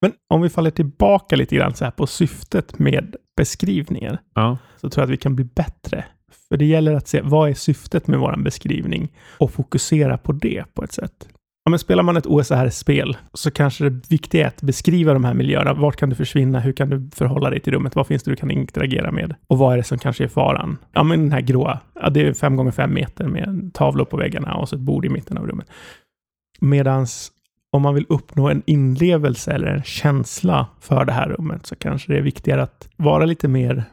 Men 0.01 0.11
om 0.29 0.41
vi 0.41 0.49
faller 0.49 0.71
tillbaka 0.71 1.35
lite 1.35 1.55
grann 1.55 1.73
så 1.73 1.83
här 1.83 1.91
på 1.91 2.07
syftet 2.07 2.79
med 2.79 3.15
beskrivningar 3.37 4.21
Ja. 4.35 4.57
så 4.81 4.89
tror 4.89 5.01
jag 5.01 5.07
att 5.07 5.13
vi 5.13 5.17
kan 5.17 5.35
bli 5.35 5.45
bättre. 5.45 6.05
För 6.49 6.57
det 6.57 6.65
gäller 6.65 6.93
att 6.95 7.07
se 7.07 7.21
vad 7.23 7.49
är 7.49 7.53
syftet 7.53 8.07
med 8.07 8.19
vår 8.19 8.35
beskrivning 8.37 9.11
och 9.37 9.51
fokusera 9.51 10.17
på 10.17 10.31
det 10.31 10.63
på 10.73 10.83
ett 10.83 10.91
sätt. 10.91 11.27
Ja, 11.63 11.69
men 11.69 11.79
spelar 11.79 12.03
man 12.03 12.17
ett 12.17 12.25
OSR-spel 12.25 13.17
så 13.33 13.51
kanske 13.51 13.89
det 13.89 14.11
viktiga 14.11 14.43
är 14.43 14.47
att 14.47 14.61
beskriva 14.61 15.13
de 15.13 15.23
här 15.23 15.33
miljöerna. 15.33 15.73
Vart 15.73 15.95
kan 15.95 16.09
du 16.09 16.15
försvinna? 16.15 16.59
Hur 16.59 16.73
kan 16.73 16.89
du 16.89 17.09
förhålla 17.15 17.49
dig 17.49 17.59
till 17.59 17.73
rummet? 17.73 17.95
Vad 17.95 18.07
finns 18.07 18.23
det 18.23 18.31
du 18.31 18.35
kan 18.35 18.51
interagera 18.51 19.11
med? 19.11 19.35
Och 19.47 19.57
vad 19.57 19.73
är 19.73 19.77
det 19.77 19.83
som 19.83 19.97
kanske 19.99 20.23
är 20.23 20.27
faran? 20.27 20.77
Ja, 20.91 21.03
men 21.03 21.19
den 21.19 21.31
här 21.31 21.41
gråa. 21.41 21.79
Ja, 22.01 22.09
det 22.09 22.27
är 22.27 22.33
fem 22.33 22.55
gånger 22.55 22.71
fem 22.71 22.93
meter 22.93 23.27
med 23.27 23.71
tavla 23.73 24.05
på 24.05 24.17
väggarna 24.17 24.55
och 24.55 24.69
så 24.69 24.75
ett 24.75 24.81
bord 24.81 25.05
i 25.05 25.09
mitten 25.09 25.37
av 25.37 25.47
rummet. 25.47 25.67
Medans 26.59 27.31
om 27.71 27.81
man 27.81 27.95
vill 27.95 28.05
uppnå 28.09 28.49
en 28.49 28.63
inlevelse 28.65 29.51
eller 29.51 29.67
en 29.67 29.83
känsla 29.83 30.67
för 30.79 31.05
det 31.05 31.11
här 31.11 31.29
rummet 31.29 31.65
så 31.65 31.75
kanske 31.75 32.11
det 32.13 32.17
är 32.17 32.21
viktigare 32.21 32.63
att 32.63 32.89
vara 32.95 33.25
lite 33.25 33.47
mer 33.47 33.83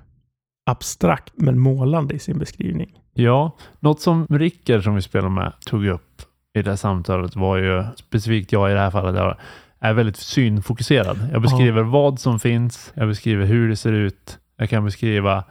abstrakt 0.66 1.32
men 1.36 1.58
målande 1.58 2.14
i 2.14 2.18
sin 2.18 2.38
beskrivning. 2.38 2.98
ja, 3.12 3.56
något 3.80 4.00
som 4.00 4.26
Rickard 4.30 4.84
som 4.84 4.94
vi 4.94 5.02
spelar 5.02 5.28
med 5.28 5.52
tog 5.66 5.86
upp 5.86 6.22
i 6.58 6.62
det 6.62 6.70
här 6.70 6.76
samtalet 6.76 7.36
var 7.36 7.56
ju 7.56 7.84
specifikt 7.96 8.52
jag 8.52 8.70
i 8.70 8.74
det 8.74 8.80
här 8.80 8.90
fallet 8.90 9.16
jag 9.16 9.36
är 9.80 9.92
väldigt 9.92 10.16
synfokuserad. 10.16 11.28
Jag 11.32 11.42
beskriver 11.42 11.82
vad 11.82 12.20
som 12.20 12.40
finns, 12.40 12.92
jag 12.94 13.08
beskriver 13.08 13.46
hur 13.46 13.68
det 13.68 13.76
ser 13.76 13.92
ut, 13.92 14.38
jag 14.56 14.70
kan 14.70 14.84
beskriva 14.84 15.44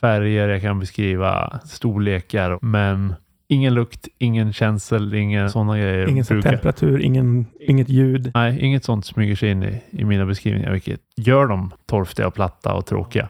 färger, 0.00 0.48
jag 0.48 0.62
kan 0.62 0.80
beskriva 0.80 1.60
storlekar, 1.64 2.58
men 2.62 3.14
ingen 3.50 3.74
lukt, 3.74 4.08
ingen 4.18 4.52
känsel, 4.52 5.14
ingen 5.14 5.50
sådana 5.50 5.78
grejer. 5.78 6.08
Ingen 6.08 6.24
brukar- 6.28 6.50
temperatur, 6.50 7.00
ingen, 7.00 7.46
inget 7.60 7.88
ljud. 7.88 8.30
Nej, 8.34 8.60
inget 8.60 8.84
sånt 8.84 9.06
smyger 9.06 9.36
sig 9.36 9.50
in 9.50 9.62
i, 9.62 9.82
i 9.90 10.04
mina 10.04 10.26
beskrivningar, 10.26 10.72
vilket 10.72 11.00
gör 11.16 11.46
dem 11.46 11.70
torftiga 11.86 12.26
och 12.26 12.34
platta 12.34 12.74
och 12.74 12.86
tråkiga. 12.86 13.28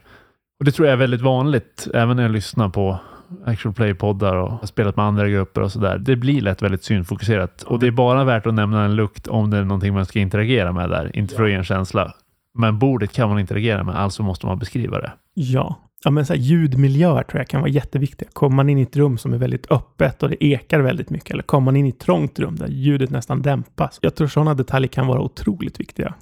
Och 0.59 0.65
det 0.65 0.73
tror 0.73 0.87
jag 0.89 0.93
är 0.93 0.97
väldigt 0.97 1.21
vanligt, 1.21 1.89
även 1.95 2.17
när 2.17 2.23
jag 2.23 2.33
lyssnar 2.33 2.69
på 2.69 2.99
actual 3.45 3.75
play-poddar 3.75 4.37
och 4.37 4.51
har 4.51 4.67
spelat 4.67 4.97
med 4.97 5.05
andra 5.05 5.29
grupper 5.29 5.61
och 5.61 5.73
sådär. 5.73 5.99
Det 5.99 6.17
blir 6.17 6.41
lätt 6.41 6.63
väldigt 6.63 6.85
synfokuserat 6.85 7.63
och 7.63 7.79
det 7.79 7.87
är 7.87 7.91
bara 7.91 8.25
värt 8.25 8.47
att 8.47 8.55
nämna 8.55 8.85
en 8.85 8.97
lukt 8.97 9.29
om 9.29 9.51
det 9.51 9.57
är 9.57 9.65
någonting 9.65 9.95
man 9.95 10.07
ska 10.07 10.19
interagera 10.19 10.73
med 10.73 10.91
där, 10.91 11.17
inte 11.17 11.35
för 11.35 11.45
att 11.45 11.51
ge 11.51 11.57
en 11.57 11.65
känsla. 11.65 12.13
Men 12.59 12.79
bordet 12.79 13.13
kan 13.13 13.29
man 13.29 13.39
interagera 13.39 13.85
med, 13.85 13.95
alltså 13.97 14.23
måste 14.23 14.47
man 14.47 14.59
beskriva 14.59 15.01
det. 15.01 15.13
Ja. 15.35 15.79
Ja, 16.05 16.11
men 16.11 16.27
så 16.27 16.33
här, 16.33 16.41
ljudmiljöer 16.41 17.23
tror 17.23 17.41
jag 17.41 17.49
kan 17.49 17.61
vara 17.61 17.71
jätteviktiga. 17.71 18.29
Kommer 18.33 18.57
man 18.57 18.69
in 18.69 18.79
i 18.79 18.83
ett 18.83 18.97
rum 18.97 19.19
som 19.19 19.33
är 19.33 19.39
väldigt 19.39 19.71
öppet 19.71 20.23
och 20.23 20.29
det 20.31 20.45
ekar 20.45 20.81
väldigt 20.81 21.11
mycket, 21.11 21.31
eller 21.31 21.43
kommer 21.43 21.65
man 21.65 21.77
in 21.77 21.87
i 21.87 21.89
ett 21.89 21.99
trångt 21.99 22.39
rum 22.39 22.57
där 22.57 22.69
ljudet 22.69 23.11
nästan 23.11 23.43
dämpas. 23.43 23.99
Jag 24.03 24.15
tror 24.15 24.29
sådana 24.29 24.55
detaljer 24.55 24.89
kan 24.89 25.07
vara 25.07 25.21
otroligt 25.21 25.81
viktiga. 25.81 26.15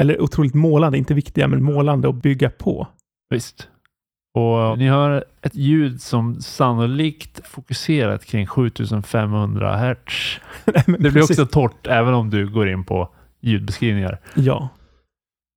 Eller 0.00 0.22
otroligt 0.22 0.54
målande, 0.54 0.98
inte 0.98 1.14
viktiga, 1.14 1.48
men 1.48 1.62
målande 1.62 2.08
och 2.08 2.14
bygga 2.14 2.50
på. 2.50 2.86
Visst. 3.30 3.68
Och 4.34 4.78
ni 4.78 4.88
hör 4.88 5.24
ett 5.42 5.54
ljud 5.54 6.00
som 6.02 6.40
sannolikt 6.40 7.46
fokuserat 7.46 8.24
kring 8.24 8.46
7500 8.46 9.76
hertz. 9.76 10.40
Nej, 10.64 10.84
Det 10.86 10.98
blir 10.98 11.10
precis. 11.10 11.38
också 11.38 11.46
torrt 11.46 11.86
även 11.86 12.14
om 12.14 12.30
du 12.30 12.50
går 12.50 12.68
in 12.68 12.84
på 12.84 13.08
ljudbeskrivningar. 13.40 14.20
Ja. 14.34 14.68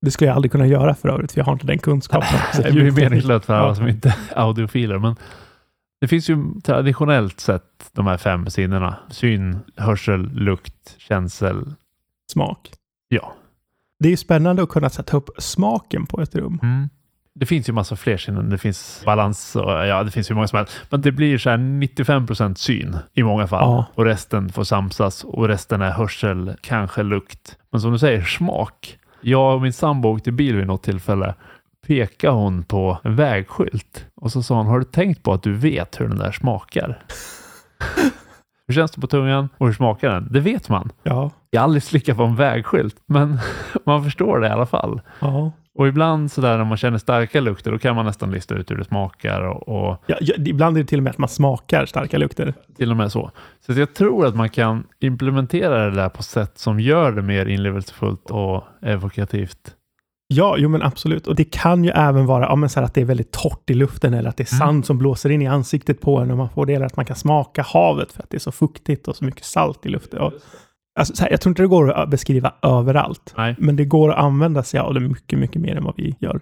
Det 0.00 0.10
skulle 0.10 0.28
jag 0.28 0.36
aldrig 0.36 0.52
kunna 0.52 0.66
göra 0.66 0.94
för 0.94 1.08
övrigt, 1.08 1.32
för 1.32 1.40
jag 1.40 1.44
har 1.46 1.52
inte 1.52 1.66
den 1.66 1.78
kunskapen. 1.78 2.28
Det 2.62 2.72
blir 2.72 2.82
ljud- 2.84 2.94
meningslöst 2.94 3.44
för 3.46 3.54
alla 3.54 3.74
som 3.74 3.88
inte 3.88 4.08
är 4.08 4.40
audiofiler. 4.42 4.98
Men 4.98 5.16
det 6.00 6.08
finns 6.08 6.30
ju 6.30 6.60
traditionellt 6.64 7.40
sett 7.40 7.90
de 7.92 8.06
här 8.06 8.16
fem 8.16 8.50
sinnena. 8.50 8.96
Syn, 9.10 9.58
hörsel, 9.76 10.30
lukt, 10.32 10.94
känsel. 10.98 11.74
Smak. 12.32 12.70
Ja. 13.08 13.32
Det 14.00 14.08
är 14.08 14.10
ju 14.10 14.16
spännande 14.16 14.62
att 14.62 14.68
kunna 14.68 14.90
sätta 14.90 15.16
upp 15.16 15.28
smaken 15.38 16.06
på 16.06 16.20
ett 16.20 16.34
rum. 16.34 16.60
Det 17.34 17.46
finns 17.46 17.68
ju 17.68 17.72
massa 17.72 17.96
fler 17.96 18.16
sinnen. 18.16 18.50
Det 18.50 18.58
finns 18.58 19.02
balans 19.04 19.56
och 19.56 19.70
ja, 19.70 20.02
det 20.02 20.10
finns 20.10 20.30
ju 20.30 20.34
många 20.34 20.48
som 20.48 20.56
helst. 20.56 20.72
Men 20.90 21.00
det 21.00 21.12
blir 21.12 21.38
så 21.38 21.50
här 21.50 21.56
95 21.56 22.26
procent 22.26 22.58
syn 22.58 22.96
i 23.14 23.22
många 23.22 23.46
fall 23.46 23.62
Ja. 23.62 23.84
och 23.94 24.04
resten 24.04 24.48
får 24.52 24.64
samsas 24.64 25.24
och 25.24 25.48
resten 25.48 25.82
är 25.82 25.90
hörsel, 25.90 26.54
kanske 26.60 27.02
lukt. 27.02 27.56
Men 27.70 27.80
som 27.80 27.92
du 27.92 27.98
säger, 27.98 28.22
smak. 28.22 28.98
Jag 29.20 29.54
och 29.54 29.62
min 29.62 29.72
sambo 29.72 30.08
åkte 30.08 30.32
bil 30.32 30.56
vid 30.56 30.66
något 30.66 30.82
tillfälle. 30.82 31.34
Pekade 31.86 32.34
hon 32.34 32.64
på 32.64 32.98
en 33.04 33.16
vägskylt 33.16 34.06
och 34.14 34.32
så 34.32 34.42
sa 34.42 34.56
hon, 34.56 34.66
har 34.66 34.78
du 34.78 34.84
tänkt 34.84 35.22
på 35.22 35.32
att 35.32 35.42
du 35.42 35.52
vet 35.52 36.00
hur 36.00 36.08
den 36.08 36.18
där 36.18 36.32
smakar? 36.32 37.02
hur 38.66 38.74
känns 38.74 38.90
det 38.90 39.00
på 39.00 39.06
tungan 39.06 39.48
och 39.58 39.66
hur 39.66 39.74
smakar 39.74 40.10
den? 40.10 40.28
Det 40.30 40.40
vet 40.40 40.68
man. 40.68 40.92
Ja. 41.02 41.30
Jag 41.50 41.60
har 41.60 41.64
aldrig 41.64 41.82
slickat 41.82 42.16
på 42.16 42.22
en 42.22 42.36
vägskylt, 42.36 42.96
men 43.06 43.38
man 43.86 44.04
förstår 44.04 44.40
det 44.40 44.48
i 44.48 44.50
alla 44.50 44.66
fall. 44.66 45.00
Ja. 45.20 45.52
Och 45.78 45.88
ibland 45.88 46.32
sådär 46.32 46.58
när 46.58 46.64
man 46.64 46.76
känner 46.76 46.98
starka 46.98 47.40
lukter, 47.40 47.70
då 47.72 47.78
kan 47.78 47.96
man 47.96 48.06
nästan 48.06 48.30
lista 48.30 48.54
ut 48.54 48.70
hur 48.70 48.76
det 48.76 48.84
smakar 48.84 49.40
och, 49.40 49.68
och 49.68 50.02
Ja, 50.06 50.16
ja, 50.20 50.34
ibland 50.38 50.76
är 50.76 50.80
det 50.82 50.86
till 50.88 50.98
och 50.98 51.02
med 51.02 51.10
att 51.10 51.18
man 51.18 51.28
smakar 51.28 51.86
starka 51.86 52.18
lukter. 52.18 52.54
till 52.76 52.90
och 52.90 52.96
med 52.96 53.12
så. 53.12 53.30
Så 53.66 53.72
jag 53.72 53.94
tror 53.94 54.26
att 54.26 54.34
man 54.36 54.48
kan 54.50 54.86
implementera 55.00 55.84
det 55.84 55.96
där 55.96 56.08
på 56.08 56.22
sätt 56.22 56.58
som 56.58 56.80
gör 56.80 57.12
det 57.12 57.22
mer 57.22 57.46
inlevelsefullt 57.46 58.30
och 58.30 58.64
evokativt. 58.82 59.74
Ja, 60.34 60.54
jo 60.58 60.68
men 60.68 60.82
absolut. 60.82 61.26
Och 61.26 61.34
det 61.36 61.44
kan 61.44 61.84
ju 61.84 61.90
även 61.90 62.26
vara 62.26 62.44
ja, 62.44 62.56
men 62.56 62.68
så 62.68 62.80
att 62.80 62.94
det 62.94 63.00
är 63.00 63.04
väldigt 63.04 63.32
torrt 63.32 63.70
i 63.70 63.74
luften 63.74 64.14
eller 64.14 64.28
att 64.28 64.36
det 64.36 64.50
är 64.52 64.54
Mm. 64.54 64.66
sand 64.68 64.86
som 64.86 64.98
blåser 64.98 65.30
in 65.30 65.42
i 65.42 65.46
ansiktet 65.46 66.00
på 66.00 66.18
en 66.18 66.30
och 66.30 66.36
man 66.36 66.48
får 66.50 66.66
det. 66.66 66.74
Eller 66.74 66.86
att 66.86 66.96
man 66.96 67.04
kan 67.04 67.16
smaka 67.16 67.62
havet 67.62 68.12
för 68.12 68.22
att 68.22 68.30
det 68.30 68.36
är 68.36 68.40
så 68.40 68.52
fuktigt 68.52 69.08
och 69.08 69.16
så 69.16 69.24
mycket 69.24 69.44
salt 69.44 69.86
i 69.86 69.88
luften. 69.88 70.20
Och, 70.20 70.32
alltså, 70.98 71.16
så 71.16 71.22
här, 71.22 71.30
jag 71.30 71.40
tror 71.40 71.50
inte 71.50 71.62
det 71.62 71.68
går 71.68 71.92
att 71.92 72.08
beskriva 72.08 72.52
överallt. 72.62 73.34
Nej. 73.36 73.54
Men 73.58 73.76
det 73.76 73.84
går 73.84 74.12
att 74.12 74.18
använda 74.18 74.62
sig 74.62 74.80
av 74.80 74.94
det 74.94 75.00
mycket, 75.00 75.38
mycket 75.38 75.62
mer 75.62 75.76
än 75.76 75.84
vad 75.84 75.94
vi 75.96 76.16
gör. 76.18 76.40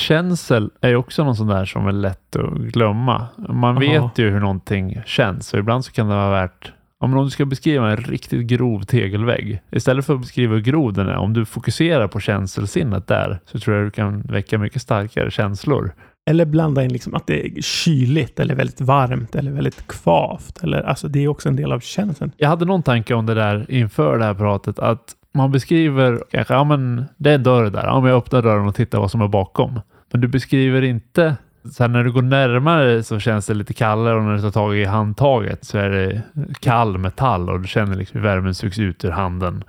Känsel 0.00 0.70
är 0.80 0.96
också 0.96 1.24
någon 1.24 1.36
sån 1.36 1.46
där 1.46 1.64
som 1.64 1.86
är 1.86 1.92
lätt 1.92 2.36
att 2.36 2.58
glömma. 2.58 3.26
Man 3.48 3.64
Aha. 3.64 3.80
vet 3.80 4.18
ju 4.18 4.30
hur 4.30 4.40
någonting 4.40 5.02
känns 5.06 5.52
och 5.52 5.58
ibland 5.58 5.84
så 5.84 5.92
kan 5.92 6.08
det 6.08 6.14
vara 6.14 6.30
värt 6.30 6.72
om 7.14 7.24
du 7.24 7.30
ska 7.30 7.44
beskriva 7.44 7.90
en 7.90 7.96
riktigt 7.96 8.46
grov 8.46 8.82
tegelvägg, 8.82 9.60
istället 9.70 10.06
för 10.06 10.14
att 10.14 10.20
beskriva 10.20 10.54
hur 10.54 10.60
grov 10.60 10.92
den 10.92 11.08
är, 11.08 11.16
om 11.16 11.32
du 11.32 11.44
fokuserar 11.44 12.08
på 12.08 12.20
känselsinnet 12.20 13.06
där, 13.06 13.40
så 13.44 13.58
tror 13.58 13.76
jag 13.76 13.86
du 13.86 13.90
kan 13.90 14.20
väcka 14.20 14.58
mycket 14.58 14.82
starkare 14.82 15.30
känslor. 15.30 15.94
Eller 16.30 16.44
blanda 16.44 16.84
in 16.84 16.92
liksom 16.92 17.14
att 17.14 17.26
det 17.26 17.46
är 17.46 17.62
kyligt 17.62 18.40
eller 18.40 18.54
väldigt 18.54 18.80
varmt 18.80 19.34
eller 19.34 19.52
väldigt 19.52 19.86
kvavt. 19.86 20.62
Eller, 20.62 20.82
alltså, 20.82 21.08
det 21.08 21.24
är 21.24 21.28
också 21.28 21.48
en 21.48 21.56
del 21.56 21.72
av 21.72 21.80
känslan. 21.80 22.32
Jag 22.36 22.48
hade 22.48 22.64
någon 22.64 22.82
tanke 22.82 23.14
om 23.14 23.26
det 23.26 23.34
där 23.34 23.66
inför 23.68 24.18
det 24.18 24.24
här 24.24 24.34
pratet, 24.34 24.78
att 24.78 25.14
man 25.34 25.52
beskriver 25.52 26.22
kanske, 26.30 26.54
ja 26.54 26.64
men 26.64 27.04
det 27.16 27.30
är 27.30 27.34
en 27.34 27.42
dörr 27.42 27.70
där, 27.70 27.86
om 27.86 28.06
jag 28.06 28.16
öppnar 28.16 28.42
dörren 28.42 28.68
och 28.68 28.74
tittar 28.74 28.98
vad 28.98 29.10
som 29.10 29.20
är 29.20 29.28
bakom. 29.28 29.80
Men 30.12 30.20
du 30.20 30.28
beskriver 30.28 30.82
inte, 30.82 31.36
Sen 31.72 31.92
när 31.92 32.04
du 32.04 32.12
går 32.12 32.22
närmare 32.22 33.02
så 33.02 33.18
känns 33.18 33.46
det 33.46 33.54
lite 33.54 33.74
kallare 33.74 34.14
och 34.14 34.22
när 34.22 34.34
du 34.34 34.40
tar 34.42 34.50
tag 34.50 34.76
i 34.76 34.84
handtaget 34.84 35.64
så 35.64 35.78
är 35.78 35.90
det 35.90 36.22
kall 36.60 36.98
metall 36.98 37.50
och 37.50 37.60
du 37.60 37.68
känner 37.68 37.96
liksom 37.96 38.20
hur 38.20 38.28
värmen 38.28 38.54
sugs 38.54 38.78
ut 38.78 39.04
ur 39.04 39.10
handen. 39.10 39.64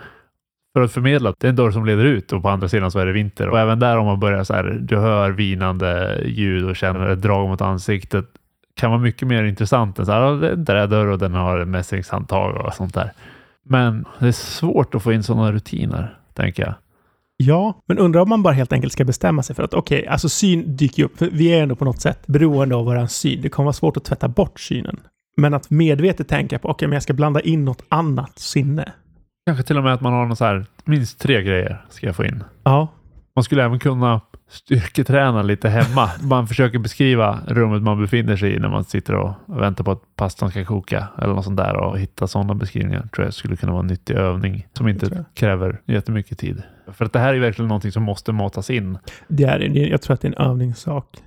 För 0.75 0.82
att 0.82 0.92
förmedla 0.92 1.30
att 1.30 1.39
det 1.39 1.48
är 1.48 1.50
en 1.50 1.56
dörr 1.56 1.72
som 1.72 1.86
leder 1.86 2.06
ut 2.06 2.34
och 2.34 2.42
på 2.42 2.50
andra 2.50 2.70
sidan 2.70 2.92
så 2.92 3.00
är 3.00 3.06
det 3.06 3.12
vinter. 3.12 3.50
Och 3.50 3.60
även 3.60 3.80
där 3.80 3.98
om 3.98 4.06
man 4.06 4.20
börjar 4.20 4.44
så 4.44 4.54
här, 4.54 4.77
du 4.82 4.98
hör 4.98 5.32
vinande 5.32 6.22
ljud 6.25 6.66
och 6.66 6.75
känner 6.75 7.10
ett 7.10 7.22
drag 7.22 7.50
mot 7.50 7.62
ansiktet 7.62 8.25
kan 8.75 8.92
vara 8.92 9.01
mycket 9.01 9.27
mer 9.27 9.44
intressant 9.44 10.00
än 10.00 10.06
så 10.06 10.12
här, 10.12 10.22
"Ja, 10.22 10.32
det 10.32 10.56
där 10.56 10.75
är 10.75 10.88
dörr 10.88 11.08
och 11.08 11.20
den 11.20 11.34
har 11.34 11.66
mässingshandtag 11.66 12.66
och 12.66 12.74
sånt 12.74 12.94
där. 12.94 13.12
Men 13.66 14.06
det 14.20 14.27
är 14.27 14.32
svårt 14.32 14.96
att 14.96 15.04
få 15.04 15.13
in 15.13 15.24
sådana 15.24 15.51
rutiner, 15.51 16.18
tänker 16.34 16.63
jag. 16.63 16.74
Ja, 17.38 17.82
men 17.88 17.98
undrar 17.98 18.22
om 18.22 18.29
man 18.29 18.44
bara 18.44 18.53
helt 18.53 18.74
enkelt 18.74 18.94
ska 18.94 19.03
bestämma 19.03 19.44
sig 19.44 19.56
för 19.56 19.63
att 19.63 19.74
okej, 19.74 20.08
alltså 20.08 20.29
syn 20.29 20.75
dyker 20.75 21.00
ju 21.00 21.06
upp. 21.06 21.17
För 21.17 21.29
vi 21.32 21.48
är 21.48 21.63
ändå 21.63 21.75
på 21.75 21.86
något 21.86 22.01
sätt 22.01 22.27
beroende 22.27 22.75
av 22.75 22.86
våran 22.86 23.10
syn. 23.10 23.41
Det 23.41 23.50
kommer 23.50 23.65
vara 23.65 23.74
svårt 23.74 23.98
att 23.98 24.06
tvätta 24.06 24.27
bort 24.27 24.60
synen. 24.60 25.00
Men 25.38 25.53
att 25.53 25.70
medvetet 25.70 26.27
tänka 26.27 26.60
på 26.60 26.70
okej, 26.70 26.88
men 26.88 26.94
jag 26.96 27.03
ska 27.03 27.13
blanda 27.13 27.41
in 27.41 27.65
något 27.65 27.84
annat 27.89 28.39
sinne. 28.39 28.91
Kanske 29.46 29.63
till 29.63 29.77
och 29.77 29.84
med 29.84 29.94
att 29.94 30.01
man 30.01 30.13
har 30.13 30.25
någon 30.25 30.36
så 30.36 30.46
här, 30.46 30.65
minst 30.86 31.20
tre 31.20 31.44
grejer 31.44 31.86
ska 31.89 32.06
jag 32.06 32.15
få 32.15 32.25
in. 32.25 32.44
Ja, 32.63 32.88
Man 33.36 33.44
skulle 33.44 33.63
även 33.63 33.79
kunna 33.79 34.22
styrketräna 34.50 35.41
lite 35.41 35.70
hemma. 35.70 36.10
Man 36.22 36.48
försöker 36.48 36.79
beskriva 36.79 37.39
rummet 37.48 37.82
man 37.82 38.01
befinner 38.01 38.38
sig 38.38 38.56
i 38.56 38.60
när 38.60 38.70
man 38.70 38.84
sitter 38.84 39.15
och 39.15 39.34
väntar 39.46 39.84
på 39.84 39.91
att 39.91 40.01
pastan 40.15 40.50
ska 40.51 40.65
koka 40.65 41.08
eller 41.17 41.34
något 41.34 41.44
sånt 41.46 41.58
där 41.58 41.75
och 41.75 42.00
hitta 42.00 42.27
sådana 42.27 42.56
beskrivningar 42.56 43.08
tror 43.15 43.25
jag 43.25 43.34
skulle 43.34 43.56
kunna 43.56 43.72
vara 43.72 43.82
en 43.82 43.88
nyttig 43.88 44.13
övning 44.13 44.67
som 44.74 44.88
inte 44.88 45.25
kräver 45.34 45.82
jättemycket 45.86 46.38
tid. 46.38 46.63
För 46.94 47.06
att 47.06 47.13
det 47.13 47.20
här 47.20 47.34
är 47.34 47.39
verkligen 47.39 47.67
någonting 47.67 47.91
som 47.91 48.03
måste 48.03 48.32
matas 48.32 48.70
in. 48.70 48.98
det 49.27 49.44
är 49.44 49.60
det. 49.60 49.88
Jag 49.88 50.01
tror 50.01 50.13
att 50.13 50.22
det 50.22 50.27
är 50.27 50.41
en 50.41 50.48
övningssak. 50.50 51.17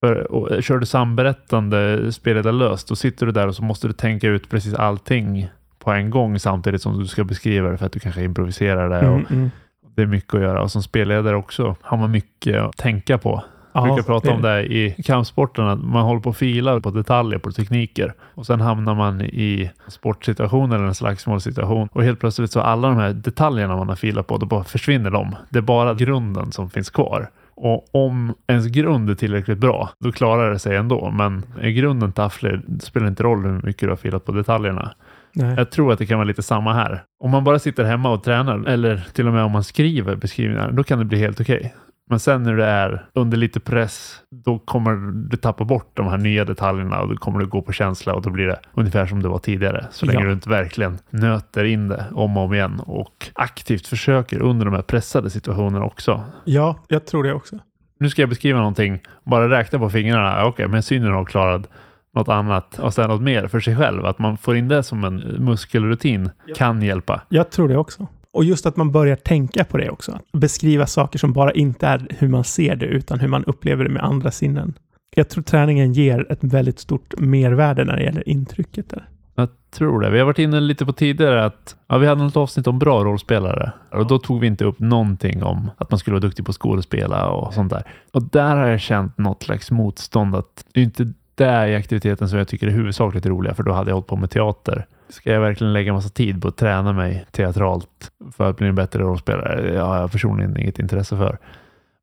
För, 0.00 0.32
och, 0.32 0.62
kör 0.62 0.78
du 0.78 0.86
samberättande, 0.86 2.12
spelet 2.12 2.46
är 2.46 2.52
löst, 2.52 2.88
då 2.88 2.96
sitter 2.96 3.26
du 3.26 3.32
där 3.32 3.48
och 3.48 3.56
så 3.56 3.62
måste 3.62 3.86
du 3.86 3.92
tänka 3.92 4.28
ut 4.28 4.50
precis 4.50 4.74
allting 4.74 5.48
på 5.78 5.90
en 5.90 6.10
gång 6.10 6.38
samtidigt 6.38 6.82
som 6.82 6.98
du 6.98 7.06
ska 7.06 7.24
beskriva 7.24 7.70
det 7.70 7.78
för 7.78 7.86
att 7.86 7.92
du 7.92 8.00
kanske 8.00 8.22
improviserar 8.22 8.88
det. 8.88 8.98
Och 9.08 9.16
Mm, 9.20 9.26
mm. 9.30 9.50
det 9.96 10.02
är 10.02 10.06
mycket 10.06 10.34
att 10.34 10.40
göra 10.40 10.62
och 10.62 10.70
som 10.70 10.82
spelledare 10.82 11.36
också 11.36 11.76
har 11.80 11.96
man 11.96 12.10
mycket 12.10 12.56
att 12.56 12.76
tänka 12.76 13.18
på. 13.18 13.44
Jag 13.72 13.88
Ja, 13.88 13.94
brukar 13.94 14.02
prata 14.02 14.32
om 14.32 14.42
det 14.42 14.62
i 14.72 15.02
kampsporten, 15.04 15.64
att 15.68 15.84
man 15.84 16.02
håller 16.02 16.20
på 16.20 16.30
och 16.30 16.36
filar 16.36 16.80
på 16.80 16.90
detaljer, 16.90 17.38
på 17.38 17.52
tekniker 17.52 18.14
och 18.34 18.46
sen 18.46 18.60
hamnar 18.60 18.94
man 18.94 19.20
i 19.20 19.70
sportsituation 19.88 20.72
eller 20.72 20.84
en 20.84 20.94
slagsmålssituation 20.94 21.88
och 21.92 22.02
helt 22.02 22.20
plötsligt 22.20 22.50
så 22.50 22.60
alla 22.60 22.88
de 22.88 22.96
här 22.96 23.12
detaljerna 23.12 23.76
man 23.76 23.88
har 23.88 23.96
filat 23.96 24.26
på, 24.26 24.36
då 24.36 24.46
bara 24.46 24.64
försvinner 24.64 25.10
de. 25.10 25.36
Det 25.50 25.58
är 25.58 25.62
bara 25.62 25.94
grunden 25.94 26.52
som 26.52 26.70
finns 26.70 26.90
kvar. 26.90 27.30
Och 27.54 27.94
om 27.94 28.34
ens 28.46 28.66
grund 28.66 29.10
är 29.10 29.14
tillräckligt 29.14 29.58
bra, 29.58 29.90
då 30.04 30.12
klarar 30.12 30.50
det 30.50 30.58
sig 30.58 30.76
ändå. 30.76 31.10
Men 31.10 31.42
är 31.60 31.70
grunden 31.70 32.12
tafflig, 32.12 32.60
det 32.66 32.84
spelar 32.84 33.08
inte 33.08 33.22
roll 33.22 33.44
hur 33.44 33.60
mycket 33.62 33.80
du 33.80 33.88
har 33.88 33.96
filat 33.96 34.24
på 34.24 34.32
detaljerna. 34.32 34.92
Nej. 35.32 35.54
Jag 35.56 35.70
tror 35.70 35.92
att 35.92 35.98
det 35.98 36.06
kan 36.06 36.18
vara 36.18 36.28
lite 36.28 36.42
samma 36.42 36.72
här. 36.72 37.02
Om 37.24 37.30
man 37.30 37.44
bara 37.44 37.58
sitter 37.58 37.84
hemma 37.84 38.10
och 38.10 38.24
tränar, 38.24 38.68
eller 38.68 39.06
till 39.12 39.26
och 39.26 39.32
med 39.32 39.44
om 39.44 39.52
man 39.52 39.64
skriver 39.64 40.16
beskrivningar, 40.16 40.72
då 40.72 40.82
kan 40.84 40.98
det 40.98 41.04
bli 41.04 41.18
helt 41.18 41.40
okej. 41.40 41.74
Men 42.10 42.20
sen 42.20 42.42
när 42.42 42.56
det 42.56 42.64
är 42.66 43.06
under 43.14 43.36
lite 43.38 43.60
press, 43.60 44.16
då 44.44 44.58
kommer 44.58 44.94
du 45.30 45.36
tappa 45.36 45.64
bort 45.64 45.90
de 45.94 46.06
här 46.06 46.18
nya 46.18 46.44
detaljerna 46.44 47.00
och 47.00 47.08
då 47.08 47.16
kommer 47.16 47.38
du 47.40 47.46
gå 47.46 47.62
på 47.62 47.72
känsla 47.72 48.14
och 48.14 48.22
då 48.22 48.30
blir 48.30 48.46
det 48.46 48.60
ungefär 48.74 49.06
som 49.06 49.22
det 49.22 49.28
var 49.28 49.38
tidigare. 49.38 49.86
Så 49.90 50.06
länge 50.06 50.20
Ja. 50.20 50.26
du 50.26 50.32
inte 50.32 50.48
verkligen 50.50 50.98
nöter 51.10 51.64
in 51.64 51.88
det 51.88 52.04
om 52.14 52.36
och 52.36 52.42
om 52.42 52.54
igen 52.54 52.80
och 52.86 53.30
aktivt 53.32 53.86
försöker 53.86 54.42
under 54.42 54.64
de 54.64 54.74
här 54.74 54.82
pressade 54.82 55.30
situationerna 55.30 55.84
också. 55.84 56.24
Ja, 56.44 56.76
jag 56.88 57.06
tror 57.06 57.24
det 57.24 57.32
också. 57.32 57.58
Nu 58.00 58.10
ska 58.10 58.22
jag 58.22 58.28
beskriva 58.28 58.58
någonting, 58.58 58.98
bara 59.24 59.50
räkna 59.50 59.78
på 59.78 59.90
fingrarna. 59.90 60.44
Okej, 60.44 60.68
men 60.68 60.82
synen 60.82 61.12
har 61.12 61.24
klarat 61.24 61.68
något 62.14 62.28
annat 62.28 62.78
och 62.78 62.94
sen 62.94 63.08
något 63.10 63.22
mer 63.22 63.48
för 63.48 63.60
sig 63.60 63.76
själv. 63.76 64.06
Att 64.06 64.18
man 64.18 64.36
får 64.36 64.56
in 64.56 64.68
det 64.68 64.82
som 64.82 65.04
en 65.04 65.16
muskelrutin 65.38 66.30
kan 66.56 66.82
hjälpa. 66.82 67.20
Jag 67.28 67.50
tror 67.50 67.68
det 67.68 67.76
också. 67.76 68.06
Och 68.32 68.44
just 68.44 68.66
att 68.66 68.76
man 68.76 68.92
börjar 68.92 69.16
tänka 69.16 69.64
på 69.64 69.76
det 69.76 69.90
också. 69.90 70.18
Beskriva 70.32 70.86
saker 70.86 71.18
som 71.18 71.32
bara 71.32 71.52
inte 71.52 71.86
är 71.86 72.06
hur 72.18 72.28
man 72.28 72.44
ser 72.44 72.76
det, 72.76 72.86
utan 72.86 73.20
hur 73.20 73.28
man 73.28 73.44
upplever 73.44 73.84
det 73.84 73.90
med 73.90 74.04
andra 74.04 74.30
sinnen. 74.30 74.74
Jag 75.16 75.28
tror 75.28 75.44
träningen 75.44 75.92
ger 75.92 76.32
ett 76.32 76.44
väldigt 76.44 76.78
stort 76.78 77.14
mervärde 77.18 77.84
när 77.84 77.96
det 77.96 78.02
gäller 78.02 78.28
intrycket 78.28 78.90
där. 78.90 79.08
Jag 79.34 79.48
tror 79.70 80.00
det. 80.00 80.10
Vi 80.10 80.18
har 80.18 80.26
varit 80.26 80.38
inne 80.38 80.60
lite 80.60 80.86
på 80.86 80.92
tidigare 80.92 81.44
att 81.44 81.76
ja, 81.86 81.98
vi 81.98 82.06
hade 82.06 82.22
något 82.22 82.36
avsnitt 82.36 82.66
om 82.66 82.78
bra 82.78 83.04
rollspelare 83.04 83.72
och 83.90 84.06
då 84.06 84.18
tog 84.18 84.40
vi 84.40 84.46
inte 84.46 84.64
upp 84.64 84.78
någonting 84.78 85.42
om 85.42 85.70
att 85.76 85.90
man 85.90 85.98
skulle 85.98 86.14
vara 86.14 86.20
duktig 86.20 86.46
på 86.46 86.52
skådespela 86.52 87.30
och 87.30 87.54
sånt 87.54 87.70
där. 87.70 87.82
Och 88.12 88.22
där 88.22 88.56
har 88.56 88.66
jag 88.66 88.80
känt 88.80 89.18
något 89.18 89.42
slags 89.42 89.70
motstånd 89.70 90.36
att 90.36 90.64
det 90.72 90.80
är 90.80 90.84
inte 90.84 91.12
det 91.34 91.68
i 91.68 91.74
aktiviteten 91.74 92.28
som 92.28 92.38
jag 92.38 92.48
tycker 92.48 92.66
är 92.66 92.70
huvudsakligt 92.70 93.26
roliga 93.26 93.54
för 93.54 93.62
då 93.62 93.72
hade 93.72 93.90
jag 93.90 93.94
hållit 93.94 94.06
på 94.06 94.16
med 94.16 94.30
teater. 94.30 94.86
Ska 95.10 95.32
jag 95.32 95.40
verkligen 95.40 95.72
lägga 95.72 95.92
massa 95.92 96.08
tid 96.08 96.42
på 96.42 96.48
att 96.48 96.56
träna 96.56 96.92
mig 96.92 97.26
teatralt 97.30 98.12
för 98.32 98.50
att 98.50 98.56
bli 98.56 98.68
en 98.68 98.74
bättre 98.74 99.02
rollspelare? 99.02 99.72
Det 99.72 99.78
har 99.78 99.96
jag 99.96 100.12
personligen 100.12 100.56
inget 100.56 100.78
intresse 100.78 101.16
för. 101.16 101.38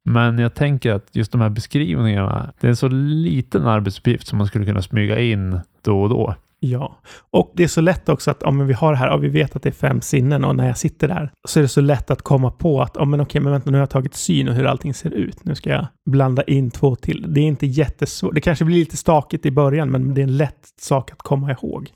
Men 0.06 0.40
jag 0.40 0.54
tänker 0.54 0.92
att 0.94 1.08
just 1.12 1.32
de 1.32 1.42
här 1.42 1.50
beskrivningarna, 1.50 2.54
det 2.60 2.68
är 2.68 2.70
en 2.70 2.76
så 2.76 2.88
liten 2.88 3.68
arbetsuppgift 3.68 4.28
som 4.28 4.38
man 4.38 4.48
skulle 4.48 4.66
kunna 4.66 4.82
smyga 4.82 5.20
in 5.20 5.60
då 5.82 6.02
och 6.02 6.10
då. 6.10 6.36
Ja, 6.60 7.00
och 7.32 7.52
det 7.56 7.64
är 7.64 7.68
så 7.68 7.82
lätt 7.82 8.10
också 8.10 8.32
att 8.32 8.44
om 8.44 8.68
vi 8.68 8.74
har 8.74 8.92
det 8.92 8.98
här, 8.98 9.08
ja, 9.08 9.18
vi 9.18 9.30
vet 9.30 9.56
att 9.56 9.64
det 9.64 9.70
är 9.70 9.74
fem 9.74 10.02
sinnen 10.02 10.44
och 10.44 10.56
när 10.56 10.68
jag 10.68 10.78
sitter 10.78 11.08
där 11.08 11.32
så 11.48 11.60
är 11.60 11.62
det 11.62 11.68
så 11.68 11.82
lätt 11.82 12.12
att 12.12 12.22
komma 12.22 12.52
på 12.52 12.82
att, 12.82 12.92
ja 12.96 13.06
men 13.06 13.22
okej, 13.22 13.42
men 13.42 13.52
vänta, 13.52 13.72
nu 13.72 13.78
har 13.78 13.82
jag 13.82 13.90
tagit 13.90 14.16
syn 14.16 14.50
och 14.50 14.56
hur 14.56 14.66
allting 14.66 14.94
ser 14.94 15.14
ut. 15.14 15.46
Nu 15.46 15.56
ska 15.56 15.70
jag 15.70 15.88
blanda 16.06 16.44
in 16.44 16.72
två 16.72 16.96
till. 16.96 17.26
Det 17.34 17.42
är 17.42 17.46
inte 17.46 17.68
jättesvårt. 17.68 18.36
Det 18.36 18.42
kanske 18.42 18.66
blir 18.66 18.78
lite 18.78 18.98
stakigt 18.98 19.46
i 19.46 19.52
början, 19.52 19.90
men 19.90 20.14
det 20.14 20.22
är 20.22 20.24
en 20.24 20.38
lätt 20.38 20.68
sak 20.82 21.12
att 21.12 21.22
komma 21.22 21.52
ihåg. 21.52 21.90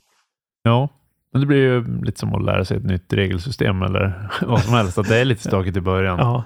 Ja, 0.64 0.90
men 1.32 1.42
det 1.42 1.48
blir 1.48 1.58
ju 1.58 2.02
lite 2.04 2.20
som 2.20 2.36
att 2.36 2.44
lära 2.46 2.66
sig 2.66 2.78
ett 2.78 2.84
nytt 2.84 3.14
regelsystem 3.14 3.82
eller 3.82 4.30
vad 4.48 4.62
som 4.62 4.74
helst. 4.74 4.98
Att 4.98 5.08
det 5.08 5.18
är 5.20 5.26
lite 5.26 5.44
stakigt 5.44 5.78
i 5.78 5.82
början 5.82 6.20
Ja, 6.20 6.44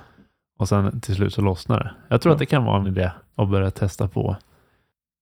och 0.60 0.70
sen 0.70 1.02
till 1.02 1.16
slut 1.16 1.34
så 1.34 1.42
lossnar 1.42 1.80
det. 1.80 1.92
Jag 2.10 2.22
tror 2.22 2.32
Ja. 2.32 2.34
att 2.36 2.40
det 2.40 2.46
kan 2.46 2.64
vara 2.66 2.82
en 2.82 2.88
idé 2.88 3.12
att 3.36 3.50
börja 3.50 3.72
testa 3.72 4.08
på. 4.08 4.38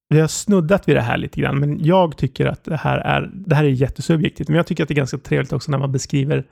vi 0.10 0.20
har 0.20 0.27
snuddat 0.27 0.88
vid 0.88 0.96
det 0.96 1.01
här 1.01 1.17
lite 1.17 1.41
grann, 1.41 1.60
men 1.60 1.86
jag 1.86 2.17
tycker 2.17 2.46
att 2.46 2.63
det 2.63 2.75
här 2.77 2.98
är, 2.98 3.29
det 3.34 3.55
här 3.55 3.63
är 3.63 3.70
jättesubjektivt, 3.70 4.48
men 4.48 4.58
jag 4.58 4.67
tycker 4.67 4.84
att 4.84 4.88
det 4.88 4.93
är 4.93 4.96
ganska 4.96 5.17
trevligt 5.17 5.53
också 5.53 5.72
när 5.72 5.77
man 5.77 5.91
beskriver 5.91 6.43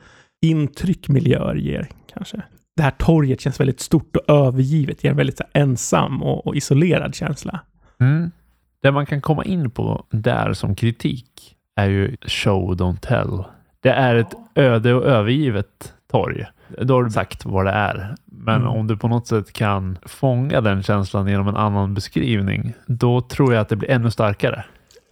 intryck 0.42 1.10
miljöer 1.10 1.56
ger, 1.56 1.88
kanske. 2.14 2.42
det 2.76 2.84
här 2.84 2.92
torget 2.92 3.42
känns 3.42 3.60
väldigt 3.60 3.80
stort 3.80 4.16
och 4.16 4.30
övergivet. 4.36 5.04
Ger 5.04 5.12
en 5.12 5.18
väldigt 5.18 5.42
ensam 5.54 6.24
och, 6.24 6.48
och 6.48 6.56
isolerad 6.56 7.16
känsla. 7.16 7.60
Mm. 8.00 8.32
Det 8.82 8.92
man 8.92 9.06
kan 9.06 9.22
komma 9.22 9.44
in 9.44 9.72
på 9.72 10.06
där 10.12 10.54
som 10.54 10.76
kritik 10.76 11.56
är 11.82 11.90
ju 11.90 12.16
show 12.28 12.76
don't 12.76 13.00
tell. 13.00 13.44
Det 13.84 13.90
är 13.90 14.16
ett 14.16 14.34
öde 14.56 14.94
och 14.94 15.06
övergivet 15.06 15.94
torg. 16.12 16.46
Då 16.82 16.94
har 16.94 17.04
du 17.04 17.10
sagt 17.12 17.46
vad 17.46 17.66
det 17.66 17.72
är. 17.72 18.16
Men 18.26 18.56
Mm. 18.62 18.68
om 18.68 18.88
du 18.88 18.98
på 18.98 19.08
något 19.08 19.28
sätt 19.28 19.54
kan 19.54 19.98
fånga 20.06 20.62
den 20.62 20.84
känslan 20.84 21.28
genom 21.28 21.48
en 21.48 21.56
annan 21.56 21.94
beskrivning, 21.94 22.74
då 22.86 23.22
tror 23.22 23.54
jag 23.54 23.62
att 23.62 23.70
det 23.70 23.76
blir 23.76 23.90
ännu 23.92 24.12
starkare. 24.12 24.64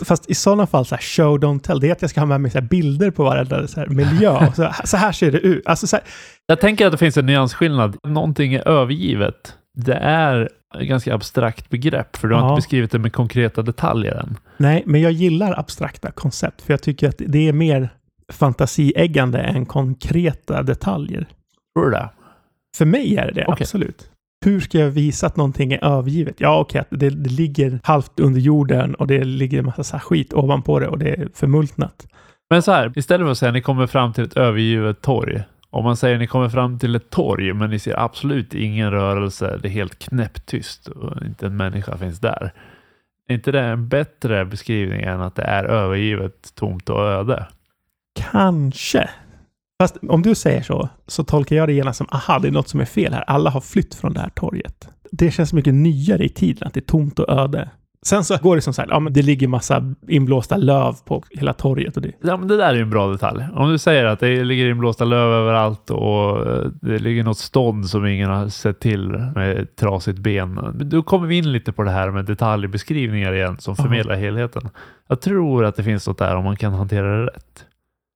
Fast 0.06 0.30
i 0.30 0.36
sådana 0.36 0.68
fall, 0.68 0.86
så 0.86 0.96
här, 0.96 1.02
show 1.02 1.40
don't 1.40 1.60
tell, 1.60 1.80
det 1.80 1.88
är 1.88 1.92
att 1.92 2.02
jag 2.02 2.10
ska 2.12 2.22
ha 2.22 2.26
med 2.26 2.42
mig 2.42 2.52
så 2.52 2.62
bilder 2.62 3.12
på 3.12 3.24
varenda 3.24 3.68
så 3.68 3.80
här, 3.80 3.88
miljö. 3.88 4.52
Så, 4.56 4.70
så 4.84 4.98
här 4.98 5.12
ser 5.12 5.32
det 5.32 5.38
ut. 5.40 5.68
Alltså, 5.68 5.88
så 5.88 5.96
här, 5.96 6.06
Jag 6.48 6.60
tänker 6.62 6.86
att 6.86 6.92
det 6.92 6.98
finns 6.98 7.18
en 7.18 7.26
nyansskillnad. 7.26 7.98
Någonting 8.04 8.54
är 8.54 8.68
övergivet. 8.68 9.56
Det 9.78 9.94
är 9.94 10.50
ganska 10.82 11.16
abstrakt 11.16 11.70
begrepp, 11.70 12.16
för 12.18 12.28
du 12.28 12.36
har 12.36 12.42
Ja. 12.42 12.50
inte 12.50 12.58
beskrivit 12.58 12.92
det 12.92 13.00
med 13.00 13.14
konkreta 13.14 13.62
detaljer 13.62 14.16
än. 14.16 14.38
nej, 14.58 14.84
men 14.86 15.02
jag 15.02 15.12
gillar 15.12 15.60
abstrakta 15.60 16.12
koncept, 16.12 16.62
för 16.62 16.74
jag 16.74 16.82
tycker 16.82 17.10
att 17.10 17.16
det 17.28 17.48
är 17.48 17.54
mer 17.54 17.90
fantasieggande 18.32 19.40
än 19.40 19.66
konkreta 19.66 20.64
detaljer. 20.64 21.28
Tror 21.76 21.86
du 21.86 21.92
det? 21.92 22.10
För 22.78 22.86
mig 22.86 23.18
är 23.18 23.26
det 23.26 23.32
det, 23.32 23.46
Okej. 23.48 23.64
absolut. 23.64 24.10
Hur 24.46 24.60
ska 24.60 24.80
jag 24.80 24.90
visa 24.90 25.28
att 25.28 25.36
någonting 25.38 25.74
är 25.74 25.84
övergivet? 25.86 26.36
Ja, 26.38 26.60
okej, 26.60 26.82
att 26.82 26.88
det, 26.90 27.10
det 27.10 27.30
ligger 27.30 27.80
halvt 27.84 28.20
under 28.20 28.40
jorden 28.42 28.96
och 28.96 29.08
det 29.08 29.24
ligger 29.24 29.60
en 29.60 29.66
massa 29.78 30.00
skit 30.00 30.34
ovanpå 30.34 30.80
det 30.80 30.88
och 30.88 31.00
det 31.00 31.10
är 31.10 31.28
förmultnat. 31.34 32.08
Men 32.50 32.62
så 32.62 32.72
här, 32.72 32.94
istället 32.96 33.26
för 33.26 33.32
att 33.32 33.38
säga 33.38 33.50
att 33.50 33.54
ni 33.54 33.62
kommer 33.62 33.88
fram 33.88 34.14
till 34.14 34.24
ett 34.24 34.38
övergivet 34.38 35.02
torg. 35.02 35.42
Om 35.72 35.84
man 35.84 35.98
säger 35.98 36.16
att 36.16 36.22
ni 36.22 36.28
kommer 36.28 36.50
fram 36.50 36.80
till 36.80 36.96
ett 36.96 37.10
torg, 37.10 37.54
men 37.54 37.70
ni 37.70 37.80
ser 37.80 38.00
absolut 38.00 38.54
ingen 38.54 38.92
rörelse. 38.92 39.60
Det 39.62 39.68
är 39.68 39.72
helt 39.72 40.00
knäpptyst 40.00 40.88
och 40.88 41.26
inte 41.26 41.46
en 41.46 41.58
människa 41.58 41.98
finns 41.98 42.20
där. 42.20 42.54
Är 43.28 43.34
inte 43.34 43.52
det 43.52 43.62
en 43.62 43.88
bättre 43.88 44.46
beskrivning 44.46 45.02
än 45.02 45.22
att 45.22 45.36
det 45.36 45.44
är 45.44 45.64
övergivet, 45.64 46.56
tomt 46.56 46.90
och 46.90 47.02
öde? 47.02 47.48
Kanske. 48.32 49.10
Fast 49.82 49.98
om 50.10 50.22
du 50.22 50.36
säger 50.36 50.62
så, 50.62 50.90
så 51.08 51.24
tolkar 51.24 51.56
jag 51.56 51.68
det 51.68 51.74
genast 51.74 51.98
som 51.98 52.08
aha, 52.12 52.40
det 52.40 52.48
är 52.48 52.52
något 52.52 52.68
som 52.68 52.80
är 52.80 52.86
fel 52.86 53.14
här. 53.14 53.24
Alla 53.28 53.50
har 53.50 53.62
flytt 53.62 53.96
från 53.96 54.14
det 54.14 54.20
här 54.20 54.30
torget. 54.30 54.90
Det 55.12 55.32
känns 55.32 55.54
mycket 55.54 55.74
nyare 55.74 56.26
i 56.26 56.30
tiden, 56.30 56.68
att 56.68 56.74
det 56.74 56.80
är 56.80 56.82
tomt 56.82 57.20
och 57.20 57.30
öde. 57.30 57.70
Sen 58.06 58.24
så 58.24 58.38
går 58.38 58.56
det 58.56 58.62
som 58.62 58.74
så 58.74 58.82
här, 58.82 58.90
ja 58.90 59.00
men 59.00 59.14
det 59.14 59.22
ligger 59.22 59.48
massa 59.48 59.94
inblåsta 60.08 60.58
löv 60.58 60.96
på 61.06 61.24
hela 61.30 61.54
torget 61.54 61.96
och 61.96 62.02
det. 62.04 62.12
Ja, 62.22 62.38
men 62.38 62.48
det 62.48 62.58
där 62.58 62.70
är 62.70 62.74
ju 62.76 62.82
en 62.82 62.90
bra 62.90 63.08
detalj. 63.08 63.46
Om 63.56 63.70
du 63.70 63.78
säger 63.78 64.06
att 64.06 64.20
det 64.20 64.44
ligger 64.44 64.70
inblåsta 64.70 65.06
löv 65.06 65.32
överallt 65.34 65.90
och 65.90 66.48
eh, 66.48 66.64
det 66.82 67.00
ligger 67.00 67.24
något 67.24 67.38
stånd 67.38 67.90
som 67.90 68.06
ingen 68.06 68.30
har 68.30 68.48
sett 68.50 68.80
till 68.80 69.08
med 69.36 69.76
trasigt 69.76 70.20
ben. 70.20 70.60
Då 70.80 71.04
kommer 71.04 71.28
vi 71.28 71.38
in 71.38 71.52
lite 71.52 71.72
på 71.72 71.84
det 71.84 71.92
här 71.92 72.12
med 72.12 72.26
detaljbeskrivningar 72.26 73.34
igen 73.34 73.58
som 73.60 73.76
förmedlar 73.76 74.16
helheten. 74.16 74.70
Jag 75.08 75.22
tror 75.22 75.66
att 75.66 75.76
det 75.76 75.84
finns 75.84 76.08
något 76.08 76.18
där 76.18 76.36
om 76.36 76.44
man 76.44 76.56
kan 76.56 76.74
hantera 76.74 77.18
det 77.18 77.26
rätt. 77.26 77.66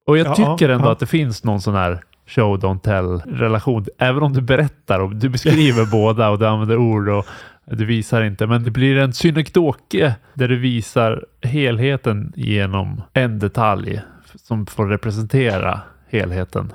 Och 0.07 0.17
jag 0.17 0.27
Ja, 0.27 0.35
tycker 0.35 0.69
ändå 0.73 0.87
ja. 0.87 0.91
att 0.91 0.99
det 0.99 1.05
finns 1.07 1.43
någon 1.43 1.61
sån 1.61 1.75
här 1.75 2.03
show 2.27 2.59
don't 2.59 2.79
tell 2.79 3.21
relation. 3.39 3.85
Även 3.97 4.23
om 4.23 4.33
du 4.33 4.41
berättar 4.41 4.99
och 4.99 5.15
du 5.15 5.29
beskriver 5.29 5.85
båda 5.91 6.29
och 6.29 6.39
du 6.39 6.47
använder 6.47 6.77
ord 6.77 7.09
och 7.09 7.25
du 7.65 7.85
visar 7.85 8.23
inte, 8.23 8.47
men 8.47 8.63
det 8.63 8.71
blir 8.71 8.97
en 8.97 9.13
synekdoke 9.13 10.15
där 10.33 10.47
du 10.47 10.59
visar 10.59 11.25
helheten 11.41 12.33
genom 12.35 13.01
en 13.13 13.39
detalj 13.39 14.01
som 14.35 14.65
får 14.65 14.87
representera 14.87 15.81
helheten. 16.07 16.73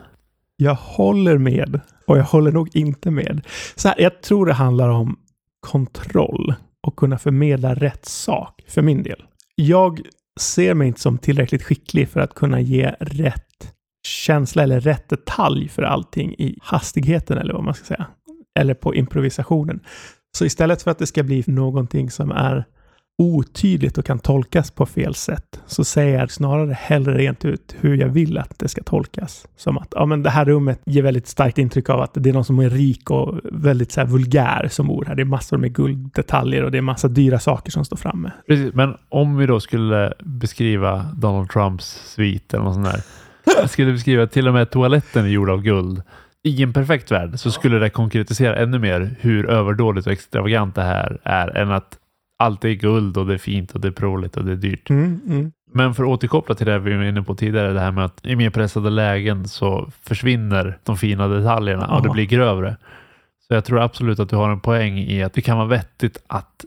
Jag 0.56 0.74
håller 0.74 1.38
med 1.38 1.80
och 2.06 2.18
jag 2.18 2.24
håller 2.24 2.52
nog 2.52 2.76
inte 2.76 3.10
med. 3.10 3.46
Så 3.74 3.88
här, 3.88 4.00
jag 4.00 4.22
tror 4.22 4.46
det 4.46 4.52
handlar 4.52 4.88
om 4.88 5.18
kontroll 5.60 6.54
och 6.80 6.96
kunna 6.96 7.18
förmedla 7.18 7.74
rätt 7.74 8.06
sak 8.06 8.64
för 8.68 8.82
min 8.82 9.02
del. 9.02 9.22
Jag 9.54 10.00
ser 10.40 10.74
mig 10.74 10.88
inte 10.88 11.00
som 11.00 11.18
tillräckligt 11.18 11.62
skicklig 11.62 12.08
för 12.08 12.20
att 12.20 12.34
kunna 12.34 12.60
ge 12.60 12.94
rätt 13.00 13.74
känsla 14.06 14.62
eller 14.62 14.80
rätt 14.80 15.08
detalj 15.08 15.68
för 15.68 15.82
allting 15.82 16.34
i 16.38 16.58
hastigheten 16.62 17.38
eller 17.38 17.54
vad 17.54 17.64
man 17.64 17.74
ska 17.74 17.84
säga. 17.84 18.06
Eller 18.58 18.74
på 18.74 18.94
improvisationen. 18.94 19.80
Så 20.38 20.44
istället 20.44 20.82
för 20.82 20.90
att 20.90 20.98
det 20.98 21.06
ska 21.06 21.22
bli 21.22 21.44
någonting 21.46 22.10
som 22.10 22.30
är 22.30 22.64
otydligt 23.18 23.98
och 23.98 24.04
kan 24.04 24.18
tolkas 24.18 24.70
på 24.70 24.86
fel 24.86 25.14
sätt 25.14 25.60
så 25.66 25.84
säger 25.84 26.18
jag 26.18 26.30
snarare 26.30 26.72
hellre 26.72 27.18
rent 27.18 27.44
ut 27.44 27.76
hur 27.80 27.96
jag 27.96 28.08
vill 28.08 28.38
att 28.38 28.58
det 28.58 28.68
ska 28.68 28.82
tolkas. 28.82 29.46
Som 29.56 29.78
att 29.78 29.88
ja, 29.90 30.06
men 30.06 30.22
det 30.22 30.30
här 30.30 30.44
rummet 30.44 30.80
ger 30.84 31.02
väldigt 31.02 31.26
starkt 31.26 31.58
intryck 31.58 31.90
av 31.90 32.00
att 32.00 32.10
det 32.14 32.28
är 32.28 32.32
någon 32.32 32.44
som 32.44 32.58
är 32.58 32.70
rik 32.70 33.10
och 33.10 33.34
väldigt 33.52 33.92
så 33.92 34.00
här, 34.00 34.08
vulgär 34.08 34.68
som 34.70 34.86
bor 34.86 35.04
här. 35.04 35.14
Det 35.14 35.22
är 35.22 35.24
massor 35.24 35.58
med 35.58 35.74
gulddetaljer 35.74 36.64
och 36.64 36.70
det 36.70 36.78
är 36.78 36.82
massa 36.82 37.08
dyra 37.08 37.38
saker 37.38 37.70
som 37.70 37.84
står 37.84 37.96
framme. 37.96 38.32
Precis, 38.46 38.74
men 38.74 38.94
om 39.08 39.36
vi 39.36 39.46
då 39.46 39.60
skulle 39.60 40.14
beskriva 40.20 41.06
Donald 41.16 41.50
Trumps 41.50 42.12
svit 42.14 42.54
eller 42.54 42.64
något 42.64 42.74
sånt 42.74 42.86
där. 42.86 43.02
Jag 43.60 43.70
skulle 43.70 43.92
beskriva 43.92 44.26
till 44.26 44.48
och 44.48 44.54
med 44.54 44.70
toaletten 44.70 45.24
är 45.24 45.28
gjord 45.28 45.50
av 45.50 45.62
guld. 45.62 46.02
I 46.44 46.62
en 46.62 46.72
perfekt 46.72 47.10
värld 47.10 47.38
så 47.38 47.50
skulle 47.50 47.78
det 47.78 47.90
konkretisera 47.90 48.56
ännu 48.56 48.78
mer 48.78 49.16
hur 49.20 49.50
överdådigt 49.50 50.06
och 50.06 50.12
extravagant 50.12 50.74
det 50.74 50.82
här 50.82 51.18
är 51.22 51.56
än 51.56 51.70
att 51.70 51.98
allt 52.38 52.64
är 52.64 52.72
guld 52.72 53.16
och 53.16 53.26
det 53.26 53.34
är 53.34 53.38
fint 53.38 53.72
och 53.72 53.80
det 53.80 53.88
är 53.88 53.92
pråligt 53.92 54.36
och 54.36 54.44
det 54.44 54.52
är 54.52 54.56
dyrt. 54.56 54.90
Mm, 54.90 55.20
mm. 55.26 55.52
Men 55.74 55.94
för 55.94 56.02
att 56.02 56.08
återkoppla 56.08 56.54
till 56.54 56.66
det 56.66 56.78
vi 56.78 56.96
var 56.96 57.04
inne 57.04 57.22
på 57.22 57.34
tidigare, 57.34 57.72
det 57.72 57.80
här 57.80 57.92
med 57.92 58.04
att 58.04 58.26
i 58.26 58.36
mer 58.36 58.50
pressade 58.50 58.90
lägen 58.90 59.48
så 59.48 59.90
försvinner 60.02 60.78
de 60.84 60.96
fina 60.96 61.28
detaljerna 61.28 61.86
och 61.96 62.02
det 62.02 62.08
blir 62.08 62.26
grövre. 62.26 62.76
Så 63.48 63.54
jag 63.54 63.64
tror 63.64 63.80
absolut 63.80 64.20
att 64.20 64.28
du 64.28 64.36
har 64.36 64.50
en 64.50 64.60
poäng 64.60 64.98
i 64.98 65.22
att 65.22 65.32
det 65.32 65.40
kan 65.40 65.56
vara 65.56 65.68
vettigt 65.68 66.22
att 66.26 66.64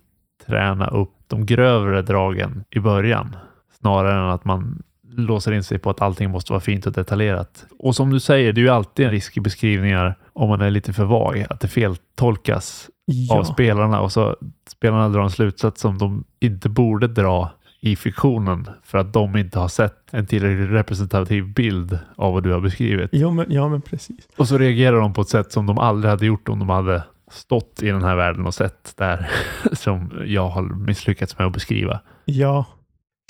träna 0.47 0.87
upp 0.87 1.13
de 1.27 1.45
grövre 1.45 2.01
dragen 2.01 2.63
i 2.69 2.79
början 2.79 3.35
snarare 3.79 4.19
än 4.19 4.29
att 4.29 4.45
man 4.45 4.83
låser 5.15 5.51
in 5.51 5.63
sig 5.63 5.79
på 5.79 5.89
att 5.89 6.01
allting 6.01 6.29
måste 6.31 6.51
vara 6.53 6.59
fint 6.61 6.85
och 6.85 6.93
detaljerat. 6.93 7.65
Och 7.79 7.95
som 7.95 8.09
du 8.09 8.19
säger, 8.19 8.53
det 8.53 8.61
är 8.61 8.63
ju 8.63 8.69
alltid 8.69 9.05
en 9.05 9.11
risk 9.11 9.37
i 9.37 9.39
beskrivningar 9.39 10.15
om 10.33 10.49
man 10.49 10.61
är 10.61 10.69
lite 10.71 10.93
för 10.93 11.05
vag, 11.05 11.45
att 11.49 11.59
det 11.59 11.67
feltolkas 11.67 12.89
av 13.31 13.37
Ja. 13.37 13.43
spelarna 13.45 14.01
och 14.01 14.11
så 14.11 14.35
spelarna 14.69 15.09
drar 15.09 15.21
en 15.23 15.29
slutsats 15.29 15.81
som 15.81 15.97
de 15.97 16.23
inte 16.39 16.69
borde 16.69 17.07
dra 17.07 17.51
i 17.79 17.95
fiktionen 17.95 18.67
för 18.83 18.97
att 18.97 19.13
de 19.13 19.37
inte 19.37 19.59
har 19.59 19.67
sett 19.67 19.95
en 20.11 20.25
tillräckligt 20.27 20.69
representativ 20.71 21.53
bild 21.53 21.99
av 22.15 22.33
vad 22.33 22.43
du 22.43 22.51
har 22.53 22.59
beskrivit. 22.59 23.09
Jo, 23.13 23.31
men, 23.31 23.45
ja, 23.49 23.69
men 23.69 23.81
precis. 23.81 24.27
Och 24.37 24.47
så 24.47 24.57
reagerar 24.57 24.97
de 25.01 25.13
på 25.13 25.21
ett 25.21 25.29
sätt 25.29 25.51
som 25.51 25.65
de 25.65 25.77
aldrig 25.77 26.09
hade 26.09 26.25
gjort 26.25 26.49
om 26.49 26.59
de 26.59 26.69
hade 26.69 27.03
stått 27.31 27.83
i 27.83 27.87
den 27.87 28.03
här 28.03 28.15
världen 28.15 28.45
och 28.45 28.53
sett 28.53 28.93
det 28.97 29.03
här 29.03 29.29
som 29.73 30.11
jag 30.25 30.47
har 30.49 30.61
misslyckats 30.61 31.37
med 31.37 31.47
att 31.47 31.53
beskriva. 31.53 31.99
Ja. 32.25 32.65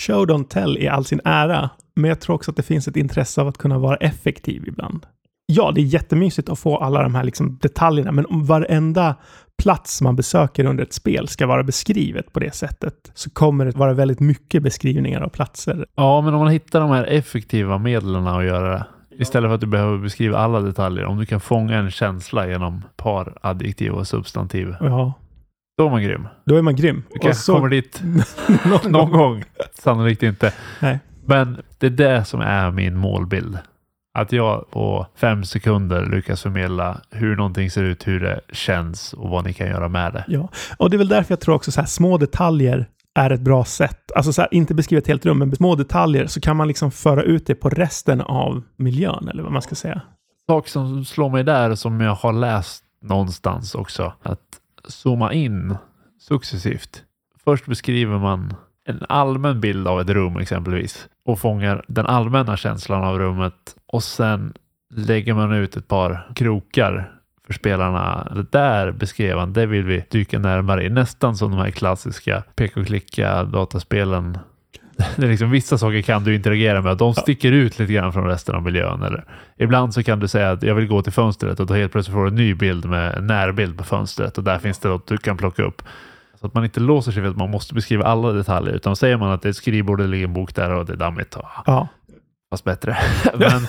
Show 0.07 0.25
don't 0.25 0.47
tell 0.47 0.77
i 0.77 0.87
all 0.87 1.05
sin 1.05 1.21
ära, 1.25 1.69
men 1.95 2.09
jag 2.09 2.19
tror 2.21 2.35
också 2.35 2.51
att 2.51 2.57
det 2.57 2.63
finns 2.63 2.87
ett 2.87 2.95
intresse 2.97 3.41
av 3.41 3.47
att 3.47 3.57
kunna 3.57 3.79
vara 3.79 3.95
effektiv 3.95 4.67
ibland. 4.67 5.05
Ja, 5.45 5.71
det 5.75 5.81
är 5.81 5.85
jättemysigt 5.85 6.49
att 6.49 6.59
få 6.59 6.77
alla 6.77 7.03
de 7.03 7.15
här 7.15 7.23
liksom 7.23 7.57
detaljerna, 7.61 8.11
men 8.11 8.25
om 8.25 8.45
varenda 8.45 9.15
plats 9.63 10.01
man 10.01 10.15
besöker 10.15 10.65
under 10.65 10.83
ett 10.83 10.93
spel 10.93 11.27
ska 11.27 11.47
vara 11.47 11.63
beskrivet 11.63 12.33
på 12.33 12.39
det 12.39 12.55
sättet 12.55 13.11
så 13.13 13.29
kommer 13.29 13.65
det 13.65 13.77
vara 13.77 13.93
väldigt 13.93 14.19
mycket 14.19 14.63
beskrivningar 14.63 15.21
av 15.21 15.29
platser. 15.29 15.85
Ja, 15.95 16.21
men 16.21 16.33
om 16.33 16.39
man 16.39 16.51
hittar 16.51 16.79
de 16.79 16.89
här 16.89 17.03
effektiva 17.03 17.77
medlen 17.77 18.27
att 18.27 18.45
göra 18.45 18.69
det 18.69 18.85
istället 19.21 19.49
för 19.49 19.55
att 19.55 19.61
du 19.61 19.67
behöver 19.67 19.97
beskriva 19.97 20.37
alla 20.37 20.59
detaljer. 20.59 21.05
Om 21.05 21.17
du 21.17 21.25
kan 21.25 21.39
fånga 21.39 21.77
en 21.77 21.91
känsla 21.91 22.47
genom 22.47 22.83
par 22.95 23.37
adjektiv 23.41 23.91
och 23.91 24.07
substantiv. 24.07 24.75
Ja, 24.79 25.13
Då 25.82 25.88
är 25.88 25.91
man 25.91 26.04
grym. 26.04 26.28
då 26.46 26.56
är 26.56 26.62
man 26.62 26.76
grym. 26.76 27.04
Du 27.13 27.20
kanske 27.20 27.52
kommer 27.52 27.70
dit 27.70 28.02
någon 28.86 29.12
gång. 29.12 29.44
Sannolikt 29.74 30.24
inte. 30.24 30.54
Nej. 30.80 31.00
Men 31.26 31.62
det 31.80 31.86
är 31.86 31.89
det 31.89 32.26
som 32.26 32.41
är 32.41 32.72
min 32.72 32.96
målbild. 32.98 33.58
Att 34.13 34.32
jag 34.32 34.72
på 34.72 35.08
fem 35.15 35.44
sekunder 35.44 36.06
lyckas 36.06 36.41
förmedla 36.41 37.02
hur 37.12 37.36
någonting 37.36 37.72
ser 37.72 37.84
ut, 37.84 38.08
hur 38.08 38.20
det 38.20 38.41
känns 38.52 39.13
och 39.13 39.30
vad 39.30 39.46
ni 39.46 39.54
kan 39.54 39.67
göra 39.67 39.88
med 39.88 40.13
det. 40.13 40.26
Ja, 40.28 40.50
och 40.78 40.89
det 40.89 40.96
är 40.96 40.98
väl 40.98 41.08
därför 41.08 41.32
jag 41.32 41.39
tror 41.39 41.56
också 41.56 41.72
så 41.72 41.82
här 41.82 41.88
små 41.88 42.17
detaljer 42.17 42.86
är 43.20 43.30
ett 43.30 43.41
bra 43.41 43.65
sätt. 43.65 44.12
Alltså 44.15 44.34
så 44.34 44.41
här, 44.41 44.54
inte 44.54 44.74
beskriva 44.74 45.00
ett 45.00 45.08
helt 45.08 45.26
rum, 45.26 45.38
men 45.38 45.56
små 45.56 45.76
detaljer 45.76 46.28
så 46.28 46.41
kan 46.41 46.58
man 46.58 46.67
liksom 46.67 46.91
föra 46.91 47.24
ut 47.24 47.48
det 47.48 47.56
på 47.56 47.70
resten 47.70 48.22
av 48.22 48.63
miljön, 48.76 49.28
eller 49.28 49.44
vad 49.44 49.52
man 49.52 49.62
ska 49.62 49.76
säga. 49.76 50.02
sak 50.50 50.67
som 50.67 51.06
slår 51.06 51.30
mig 51.30 51.44
där 51.44 51.76
som 51.76 52.02
jag 52.02 52.15
har 52.15 52.34
läst 52.34 52.84
någonstans 53.02 53.76
också. 53.76 54.13
Att 54.24 54.39
zooma 54.84 55.34
in 55.34 55.76
successivt. 56.20 57.04
Först 57.44 57.65
beskriver 57.65 58.17
man 58.17 58.54
en 58.86 59.06
allmän 59.10 59.62
bild 59.62 59.88
av 59.88 60.02
ett 60.02 60.10
rum 60.10 60.38
exempelvis 60.38 61.10
och 61.26 61.39
fångar 61.39 61.86
den 61.88 62.06
allmänna 62.06 62.58
känslan 62.58 63.04
av 63.04 63.20
rummet 63.20 63.76
och 63.86 64.04
sen 64.04 64.54
lägger 64.94 65.34
man 65.34 65.54
ut 65.54 65.78
ett 65.78 65.88
par 65.88 66.32
krokar 66.36 67.12
för 67.46 67.54
spelarna. 67.54 68.32
Det 68.36 68.52
där 68.52 68.91
beskrev 68.91 69.38
han, 69.38 69.54
det 69.54 69.65
vill 69.65 69.84
vi 69.84 70.06
dyka 70.10 70.39
närmare 70.39 70.86
i. 70.86 70.89
Nästan 70.89 71.38
som 71.38 71.52
de 71.52 71.58
här 71.58 71.72
klassiska 71.72 72.44
peka 72.56 72.80
och 72.80 72.86
klicka 72.86 73.44
dataspelen 73.44 74.38
det 75.17 75.25
är 75.25 75.30
liksom, 75.30 75.51
vissa 75.51 75.77
saker 75.77 76.01
kan 76.01 76.23
du 76.23 76.36
interagera 76.36 76.82
med. 76.82 76.97
De 76.97 77.13
sticker 77.13 77.51
ut 77.51 77.80
lite 77.80 77.93
grann 77.93 78.13
från 78.13 78.25
resten 78.27 78.56
av 78.56 78.63
miljön. 78.63 79.04
Eller, 79.04 79.25
ibland 79.58 79.93
så 79.93 80.04
kan 80.04 80.19
du 80.19 80.27
säga 80.27 80.51
att 80.51 80.63
jag 80.63 80.75
vill 80.75 80.88
gå 80.88 81.01
till 81.01 81.13
fönstret 81.13 81.60
och 81.60 81.65
då 81.65 81.73
helt 81.73 81.91
plötsligt 81.91 82.13
får 82.13 82.21
du 82.23 82.27
en 82.30 82.36
ny 82.36 82.54
bild 82.56 82.86
med 82.86 83.15
en 83.15 83.27
närbild 83.27 83.77
på 83.77 83.84
fönstret 83.84 84.38
och 84.38 84.43
där 84.43 84.60
finns 84.60 84.80
det 84.80 84.89
något 84.89 85.08
du 85.08 85.17
kan 85.17 85.38
plocka 85.38 85.63
upp. 85.63 85.82
Så 86.39 86.47
att 86.47 86.54
man 86.54 86.63
inte 86.63 86.80
låser 86.80 87.12
sig 87.12 87.23
för 87.23 87.30
att 87.30 87.38
man 87.38 87.51
måste 87.51 87.73
beskriva 87.73 88.06
alla 88.06 88.32
detaljer 88.32 88.73
utan 88.73 88.95
säger 88.95 89.17
man 89.17 89.32
att 89.32 89.41
det 89.41 89.47
är 89.47 89.49
ett 89.49 89.56
skrivbord, 89.56 89.99
det 89.99 90.08
ligger 90.08 90.27
en 90.27 90.34
bok 90.34 90.56
där 90.56 90.71
och 90.71 90.86
det 90.86 90.93
är 90.93 90.97
dammigt. 90.97 91.36
Och, 91.36 91.45
Ja. 91.65 91.88
fast 92.51 92.63
bättre. 92.63 92.97
Men 93.38 93.62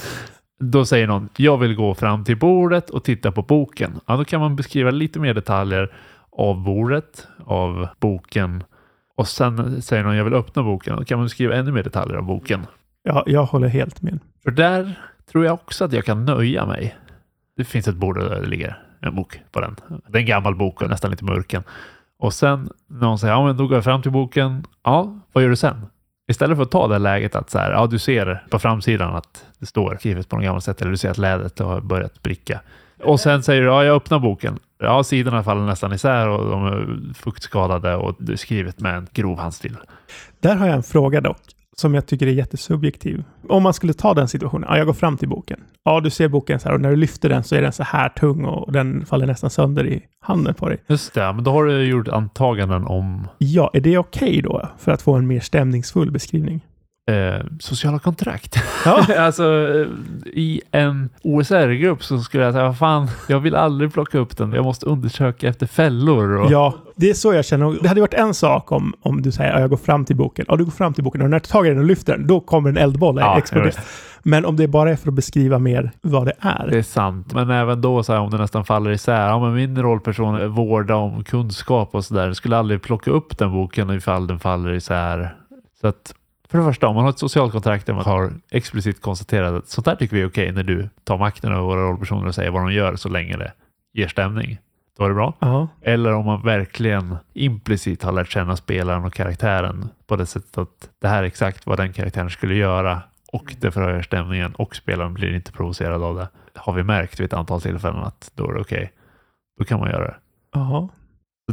då 0.60 0.84
säger 0.84 1.06
någon, 1.06 1.28
jag 1.36 1.58
vill 1.58 1.74
gå 1.74 1.94
fram 1.94 2.24
till 2.24 2.36
bordet 2.38 2.90
och 2.90 3.04
titta 3.04 3.32
på 3.32 3.42
boken. 3.42 4.00
Ja, 4.06 4.16
då 4.16 4.24
kan 4.24 4.40
man 4.40 4.56
beskriva 4.56 4.90
lite 4.90 5.18
mer 5.18 5.34
detaljer 5.34 5.92
av 6.38 6.62
bordet, 6.62 7.26
av 7.44 7.88
boken 8.00 8.64
och 9.22 9.28
sen 9.28 9.82
säger 9.82 10.02
någon, 10.04 10.16
jag 10.16 10.24
vill 10.24 10.34
öppna 10.34 10.62
boken. 10.62 10.96
Då 10.96 11.04
kan 11.04 11.18
man 11.18 11.26
beskriva 11.26 11.54
ännu 11.54 11.72
mer 11.72 11.82
detaljer 11.82 12.16
av 12.16 12.24
boken. 12.24 12.66
ja, 13.02 13.24
jag 13.26 13.44
håller 13.44 13.68
helt 13.68 14.02
med. 14.02 14.18
För 14.44 14.50
där 14.50 15.00
tror 15.32 15.44
jag 15.44 15.54
också 15.54 15.84
att 15.84 15.92
jag 15.92 16.04
kan 16.04 16.24
nöja 16.24 16.66
mig. 16.66 16.96
Det 17.56 17.64
finns 17.64 17.88
ett 17.88 17.94
bord 17.94 18.18
där 18.18 18.40
det 18.40 18.46
ligger 18.46 18.78
en 19.00 19.14
bok 19.14 19.40
på 19.52 19.60
den. 19.60 19.76
Det 20.08 20.18
är 20.18 20.20
en 20.20 20.26
gammal 20.26 20.54
bok 20.54 20.82
och 20.82 20.88
nästan 20.88 21.10
lite 21.10 21.24
mörken. 21.24 21.62
Och 22.18 22.34
sen 22.34 22.70
när 22.86 23.00
någon 23.00 23.18
säger, 23.18 23.34
ja 23.34 23.46
men 23.46 23.56
då 23.56 23.66
går 23.66 23.76
jag 23.76 23.84
fram 23.84 24.02
till 24.02 24.10
boken. 24.10 24.64
Ja, 24.84 25.20
vad 25.32 25.44
gör 25.44 25.50
du 25.50 25.56
sen? 25.56 25.86
Istället 26.28 26.56
för 26.56 26.62
att 26.62 26.70
ta 26.70 26.88
det 26.88 26.98
läget 26.98 27.34
att 27.34 27.50
så 27.50 27.58
här, 27.58 27.70
ja 27.70 27.86
du 27.86 27.98
ser 27.98 28.46
på 28.50 28.58
framsidan 28.58 29.14
att 29.14 29.46
det 29.58 29.66
står 29.66 29.96
skrivet 30.00 30.28
på 30.28 30.36
något 30.36 30.44
gammalt 30.44 30.64
sätt 30.64 30.80
eller 30.80 30.90
du 30.90 30.96
ser 30.96 31.10
att 31.10 31.18
lädret 31.18 31.58
har 31.58 31.80
börjat 31.80 32.22
bricka. 32.22 32.60
Och 33.04 33.20
sen 33.20 33.42
säger 33.42 33.62
du, 33.62 33.66
ja 33.68 33.84
jag 33.84 33.96
öppnar 33.96 34.18
boken. 34.18 34.58
Ja, 34.78 35.04
sidorna 35.04 35.42
faller 35.42 35.62
nästan 35.62 35.92
isär 35.92 36.28
och 36.28 36.50
de 36.50 36.66
är 36.66 37.14
fuktskadade 37.14 37.96
och 37.96 38.16
det 38.18 38.32
är 38.32 38.36
skrivet 38.36 38.80
med 38.80 38.94
en 38.94 39.06
grov 39.12 39.38
handstil. 39.38 39.76
Där 40.40 40.56
har 40.56 40.66
jag 40.66 40.76
en 40.76 40.82
fråga 40.82 41.20
dock, 41.20 41.40
som 41.76 41.94
jag 41.94 42.06
tycker 42.06 42.26
är 42.26 42.30
jättesubjektiv. 42.30 43.24
Om 43.48 43.62
man 43.62 43.74
skulle 43.74 43.92
ta 43.92 44.14
den 44.14 44.28
situationen, 44.28 44.68
ja, 44.70 44.76
jag 44.76 44.86
går 44.86 44.92
fram 44.94 45.16
till 45.16 45.28
boken. 45.28 45.60
Ja, 45.84 46.00
du 46.00 46.10
ser 46.10 46.28
boken 46.28 46.60
så 46.60 46.68
här 46.68 46.74
och 46.74 46.80
när 46.80 46.90
du 46.90 46.96
lyfter 46.96 47.28
den 47.28 47.44
så 47.44 47.54
är 47.54 47.62
den 47.62 47.72
så 47.72 47.82
här 47.82 48.08
tung 48.08 48.44
och 48.44 48.72
den 48.72 49.06
faller 49.06 49.26
nästan 49.26 49.50
sönder 49.50 49.86
i 49.86 50.02
handen 50.20 50.54
på 50.54 50.68
dig. 50.68 50.78
Just 50.86 51.14
det, 51.14 51.32
men 51.32 51.44
då 51.44 51.50
har 51.50 51.64
du 51.64 51.84
gjort 51.84 52.08
antaganden 52.08 52.84
om 52.84 53.28
Ja, 53.38 53.70
är 53.72 53.80
det 53.80 53.98
okej 53.98 54.42
då? 54.42 54.68
För 54.78 54.92
att 54.92 55.02
få 55.02 55.14
en 55.14 55.26
mer 55.26 55.40
stämningsfull 55.40 56.10
beskrivning? 56.10 56.60
Eh, 57.10 57.46
sociala 57.60 57.98
kontrakt. 57.98 58.56
Ja, 58.84 59.06
alltså 59.18 59.44
eh, 59.44 59.86
i 60.32 60.60
en 60.70 61.10
OSR-grupp 61.22 62.04
så 62.04 62.18
skulle 62.18 62.44
jag 62.44 62.52
säga, 62.52 62.64
vad 62.64 62.78
fan, 62.78 63.08
jag 63.28 63.40
vill 63.40 63.54
aldrig 63.54 63.92
plocka 63.92 64.18
upp 64.18 64.36
den. 64.36 64.52
Jag 64.52 64.64
måste 64.64 64.86
undersöka 64.86 65.48
efter 65.48 65.66
fällor. 65.66 66.30
Och, 66.30 66.50
ja 66.50 66.74
det 66.96 67.10
är 67.10 67.14
så 67.14 67.32
jag 67.32 67.44
känner. 67.44 67.82
Det 67.82 67.88
hade 67.88 68.00
varit 68.00 68.14
en 68.14 68.34
sak 68.34 68.72
om, 68.72 68.94
om 69.02 69.22
du 69.22 69.32
säger 69.32 69.52
att 69.52 69.60
jag 69.60 69.70
går 69.70 69.76
fram 69.76 70.04
till 70.04 70.16
boken. 70.16 70.44
Ja, 70.48 70.56
du 70.56 70.64
går 70.64 70.72
fram 70.72 70.94
till 70.94 71.04
boken 71.04 71.22
och 71.22 71.30
när 71.30 71.40
du 71.40 71.46
tar 71.46 71.64
den 71.64 71.78
och 71.78 71.84
lyfter 71.84 72.16
den, 72.16 72.26
då 72.26 72.40
kommer 72.40 72.68
en 72.68 72.76
eldboll 72.76 73.16
Ja, 73.20 73.38
explodera. 73.38 73.72
Men 74.22 74.44
om 74.44 74.56
det 74.56 74.68
bara 74.68 74.90
är 74.90 74.96
för 74.96 75.08
att 75.08 75.14
beskriva 75.14 75.58
mer 75.58 75.90
vad 76.00 76.26
det 76.26 76.32
är. 76.40 76.68
Det 76.70 76.78
är 76.78 76.82
sant, 76.82 77.34
men 77.34 77.50
även 77.50 77.80
då 77.80 78.02
så 78.02 78.12
här, 78.12 78.20
om 78.20 78.30
det 78.30 78.38
nästan 78.38 78.64
faller 78.64 78.90
isär. 78.90 79.28
Ja, 79.28 79.40
men 79.40 79.54
min 79.54 79.82
rollperson 79.82 80.34
är 80.34 80.46
vårda 80.46 80.94
om 80.94 81.24
kunskap 81.24 81.94
och 81.94 82.04
sådär. 82.04 82.32
Skulle 82.32 82.56
aldrig 82.56 82.82
plocka 82.82 83.10
upp 83.10 83.38
den 83.38 83.52
boken 83.52 83.90
ifall 83.90 84.26
den 84.26 84.38
faller 84.38 84.72
isär. 84.72 85.34
Så 85.80 85.86
att 85.86 86.14
för 86.52 86.58
det 86.58 86.64
första, 86.64 86.88
om 86.88 86.94
man 86.94 87.04
har 87.04 87.10
ett 87.10 87.18
socialt 87.18 87.52
kontrakt 87.52 87.86
där 87.86 87.94
man 87.94 88.04
har 88.04 88.32
explicit 88.50 89.00
konstaterat 89.00 89.54
att 89.54 89.68
sånt 89.68 89.84
där 89.84 89.96
tycker 89.96 90.16
vi 90.16 90.22
är 90.22 90.28
okej 90.28 90.52
när 90.52 90.62
du 90.62 90.88
tar 91.04 91.18
makten 91.18 91.52
över 91.52 91.62
våra 91.62 91.82
rollpersoner 91.82 92.26
och 92.26 92.34
säger 92.34 92.50
vad 92.50 92.62
de 92.62 92.72
gör 92.72 92.96
så 92.96 93.08
länge 93.08 93.36
det 93.36 93.52
ger 93.92 94.08
stämning. 94.08 94.58
Då 94.98 95.04
är 95.04 95.08
det 95.08 95.14
bra. 95.14 95.34
Ja, 95.38 95.68
Eller 95.82 96.12
om 96.12 96.26
man 96.26 96.42
verkligen 96.42 97.16
implicit 97.32 98.02
har 98.02 98.12
lärt 98.12 98.30
känna 98.30 98.56
spelaren 98.56 99.04
och 99.04 99.14
karaktären 99.14 99.88
på 100.06 100.16
det 100.16 100.26
sättet 100.26 100.58
att 100.58 100.88
det 101.00 101.08
här 101.08 101.22
är 101.22 101.26
exakt 101.26 101.66
vad 101.66 101.78
den 101.78 101.92
karaktären 101.92 102.30
skulle 102.30 102.54
göra 102.54 103.02
och 103.32 103.54
det 103.60 103.70
förhöjer 103.70 104.02
stämningen 104.02 104.54
och 104.54 104.76
spelaren 104.76 105.14
blir 105.14 105.34
inte 105.34 105.52
provocerad 105.52 106.02
av 106.02 106.16
det. 106.16 106.28
Har 106.54 106.72
vi 106.72 106.82
märkt 106.82 107.20
vid 107.20 107.24
ett 107.24 107.32
antal 107.32 107.60
tillfällen 107.60 108.02
att 108.02 108.30
då 108.34 108.50
är 108.50 108.54
det 108.54 108.60
okej. 108.60 108.92
Då 109.58 109.64
kan 109.64 109.80
man 109.80 109.90
göra 109.90 110.04
det. 110.04 110.16
ja. 110.52 110.88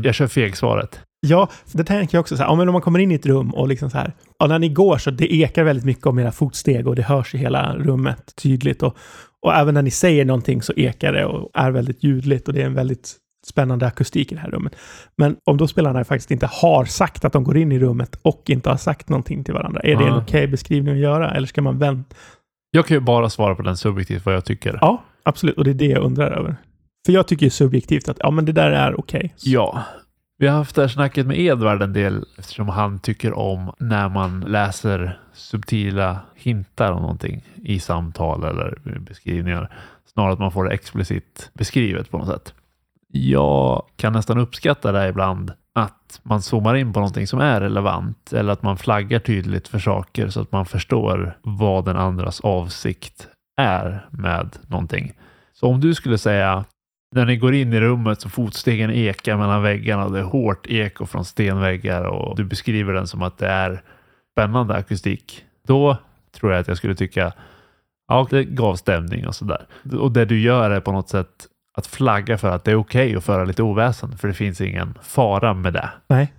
Jag 0.01 0.15
kör 0.15 0.27
fegsvaret. 0.27 1.01
Ja, 1.21 1.49
det 1.73 1.83
tänker 1.83 2.17
jag 2.17 2.21
också 2.21 2.37
så 2.37 2.43
här. 2.43 2.49
Ja, 2.49 2.55
men 2.55 2.69
om 2.69 2.73
man 2.73 2.81
kommer 2.81 2.99
in 2.99 3.11
i 3.11 3.15
ett 3.15 3.25
rum 3.25 3.53
och 3.53 3.67
liksom 3.67 3.89
så 3.89 3.97
här. 3.97 4.13
Ja, 4.39 4.47
när 4.47 4.59
ni 4.59 4.69
går 4.69 4.97
så 4.97 5.11
det 5.11 5.33
ekar 5.33 5.63
väldigt 5.63 5.85
mycket 5.85 6.05
om 6.05 6.19
era 6.19 6.31
fotsteg 6.31 6.87
och 6.87 6.95
det 6.95 7.01
hörs 7.01 7.35
i 7.35 7.37
hela 7.37 7.75
rummet 7.75 8.35
tydligt. 8.35 8.83
Och, 8.83 8.97
och 9.41 9.53
även 9.53 9.73
när 9.73 9.81
ni 9.81 9.91
säger 9.91 10.25
någonting 10.25 10.61
så 10.61 10.73
ekar 10.73 11.13
det 11.13 11.25
och 11.25 11.51
är 11.53 11.71
väldigt 11.71 12.03
ljudligt 12.03 12.47
och 12.47 12.53
det 12.53 12.61
är 12.61 12.65
en 12.65 12.73
väldigt 12.73 13.15
spännande 13.45 13.87
akustik 13.87 14.31
i 14.31 14.35
det 14.35 14.41
här 14.41 14.51
rummet. 14.51 14.75
Men 15.17 15.35
om 15.45 15.57
då 15.57 15.67
spelarna 15.67 16.03
faktiskt 16.03 16.31
inte 16.31 16.49
har 16.51 16.85
sagt 16.85 17.25
att 17.25 17.33
de 17.33 17.43
går 17.43 17.57
in 17.57 17.71
i 17.71 17.79
rummet 17.79 18.19
och 18.21 18.43
inte 18.49 18.69
har 18.69 18.77
sagt 18.77 19.09
någonting 19.09 19.43
till 19.43 19.53
varandra, 19.53 19.81
är 19.81 19.95
det 19.95 20.03
en 20.03 20.17
okej 20.17 20.47
beskrivning 20.47 20.93
att 20.93 20.99
göra? 20.99 21.31
Eller 21.31 21.47
ska 21.47 21.61
man 21.61 21.79
vänta? 21.79 22.15
Jag 22.71 22.85
kan 22.85 22.97
ju 22.97 23.01
bara 23.01 23.29
svara 23.29 23.55
på 23.55 23.61
den 23.61 23.77
subjektivt 23.77 24.25
vad 24.25 24.35
jag 24.35 24.45
tycker. 24.45 24.77
Ja, 24.81 25.03
absolut. 25.23 25.57
Och 25.57 25.63
det 25.63 25.71
är 25.71 25.73
det 25.73 25.85
jag 25.85 26.03
undrar 26.03 26.31
över. 26.31 26.55
För 27.05 27.13
jag 27.13 27.27
tycker 27.27 27.45
ju 27.45 27.49
subjektivt 27.49 28.09
att 28.09 28.17
ja, 28.19 28.31
men 28.31 28.45
det 28.45 28.51
där 28.51 28.71
är 28.71 28.99
okej. 28.99 29.33
Ja. 29.43 29.83
Vi 30.41 30.47
har 30.47 30.57
haft 30.57 30.75
det 30.75 30.81
här 30.81 30.87
snacket 30.87 31.27
med 31.27 31.39
Edvard 31.39 31.81
en 31.81 31.93
del 31.93 32.25
eftersom 32.37 32.69
han 32.69 32.99
tycker 32.99 33.33
om 33.33 33.73
när 33.79 34.09
man 34.09 34.39
läser 34.39 35.19
subtila 35.33 36.19
hintar 36.35 36.91
om 36.91 37.01
någonting 37.01 37.41
i 37.55 37.79
samtal 37.79 38.43
eller 38.43 38.77
beskrivningar. 38.99 39.73
Snarare 40.05 40.33
att 40.33 40.39
man 40.39 40.51
får 40.51 40.65
det 40.65 40.71
explicit 40.71 41.51
beskrivet 41.53 42.11
på 42.11 42.17
något 42.17 42.27
sätt. 42.27 42.53
Jag 43.07 43.85
kan 43.95 44.13
nästan 44.13 44.37
uppskatta 44.37 44.91
det 44.91 45.07
ibland 45.07 45.51
att 45.75 46.19
man 46.23 46.41
zoomar 46.41 46.75
in 46.75 46.93
på 46.93 46.99
någonting 46.99 47.27
som 47.27 47.39
är 47.39 47.61
relevant 47.61 48.33
eller 48.33 48.53
att 48.53 48.63
man 48.63 48.77
flaggar 48.77 49.19
tydligt 49.19 49.67
för 49.67 49.79
saker 49.79 50.29
så 50.29 50.41
att 50.41 50.51
man 50.51 50.65
förstår 50.65 51.37
vad 51.41 51.85
den 51.85 51.97
andras 51.97 52.39
avsikt 52.39 53.27
är 53.57 54.07
med 54.11 54.57
någonting. 54.67 55.13
Så 55.53 55.67
om 55.67 55.79
du 55.79 55.95
skulle 55.95 56.17
säga 56.17 56.65
när 57.15 57.25
ni 57.25 57.37
går 57.37 57.53
in 57.53 57.73
i 57.73 57.79
rummet 57.79 58.21
så 58.21 58.29
fotstegen 58.29 58.91
ekar 58.91 59.37
mellan 59.37 59.63
väggarna 59.63 60.05
och 60.05 60.11
det 60.11 60.19
är 60.19 60.23
hårt 60.23 60.67
eko 60.69 61.05
från 61.05 61.25
stenväggar 61.25 62.03
och 62.03 62.37
du 62.37 62.43
beskriver 62.43 62.93
den 62.93 63.07
som 63.07 63.21
att 63.21 63.37
det 63.37 63.47
är 63.47 63.81
spännande 64.31 64.75
akustik. 64.75 65.45
Då 65.67 65.97
tror 66.31 66.51
jag 66.51 66.61
att 66.61 66.67
jag 66.67 66.77
skulle 66.77 66.95
tycka 66.95 67.33
ja, 68.07 68.27
det 68.29 68.43
gav 68.43 68.75
stämning 68.75 69.27
och 69.27 69.35
sådär. 69.35 69.65
Och 69.99 70.11
det 70.11 70.25
du 70.25 70.39
gör 70.39 70.71
är 70.71 70.79
på 70.79 70.91
något 70.91 71.09
sätt 71.09 71.47
att 71.77 71.87
flagga 71.87 72.37
för 72.37 72.49
att 72.49 72.63
det 72.63 72.71
är 72.71 72.75
okej 72.75 73.15
att 73.15 73.23
föra 73.23 73.43
lite 73.43 73.63
oväsen 73.63 74.17
för 74.17 74.27
det 74.27 74.33
finns 74.33 74.61
ingen 74.61 74.93
fara 75.01 75.53
med 75.53 75.73
det. 75.73 75.89
Nej. 76.07 76.33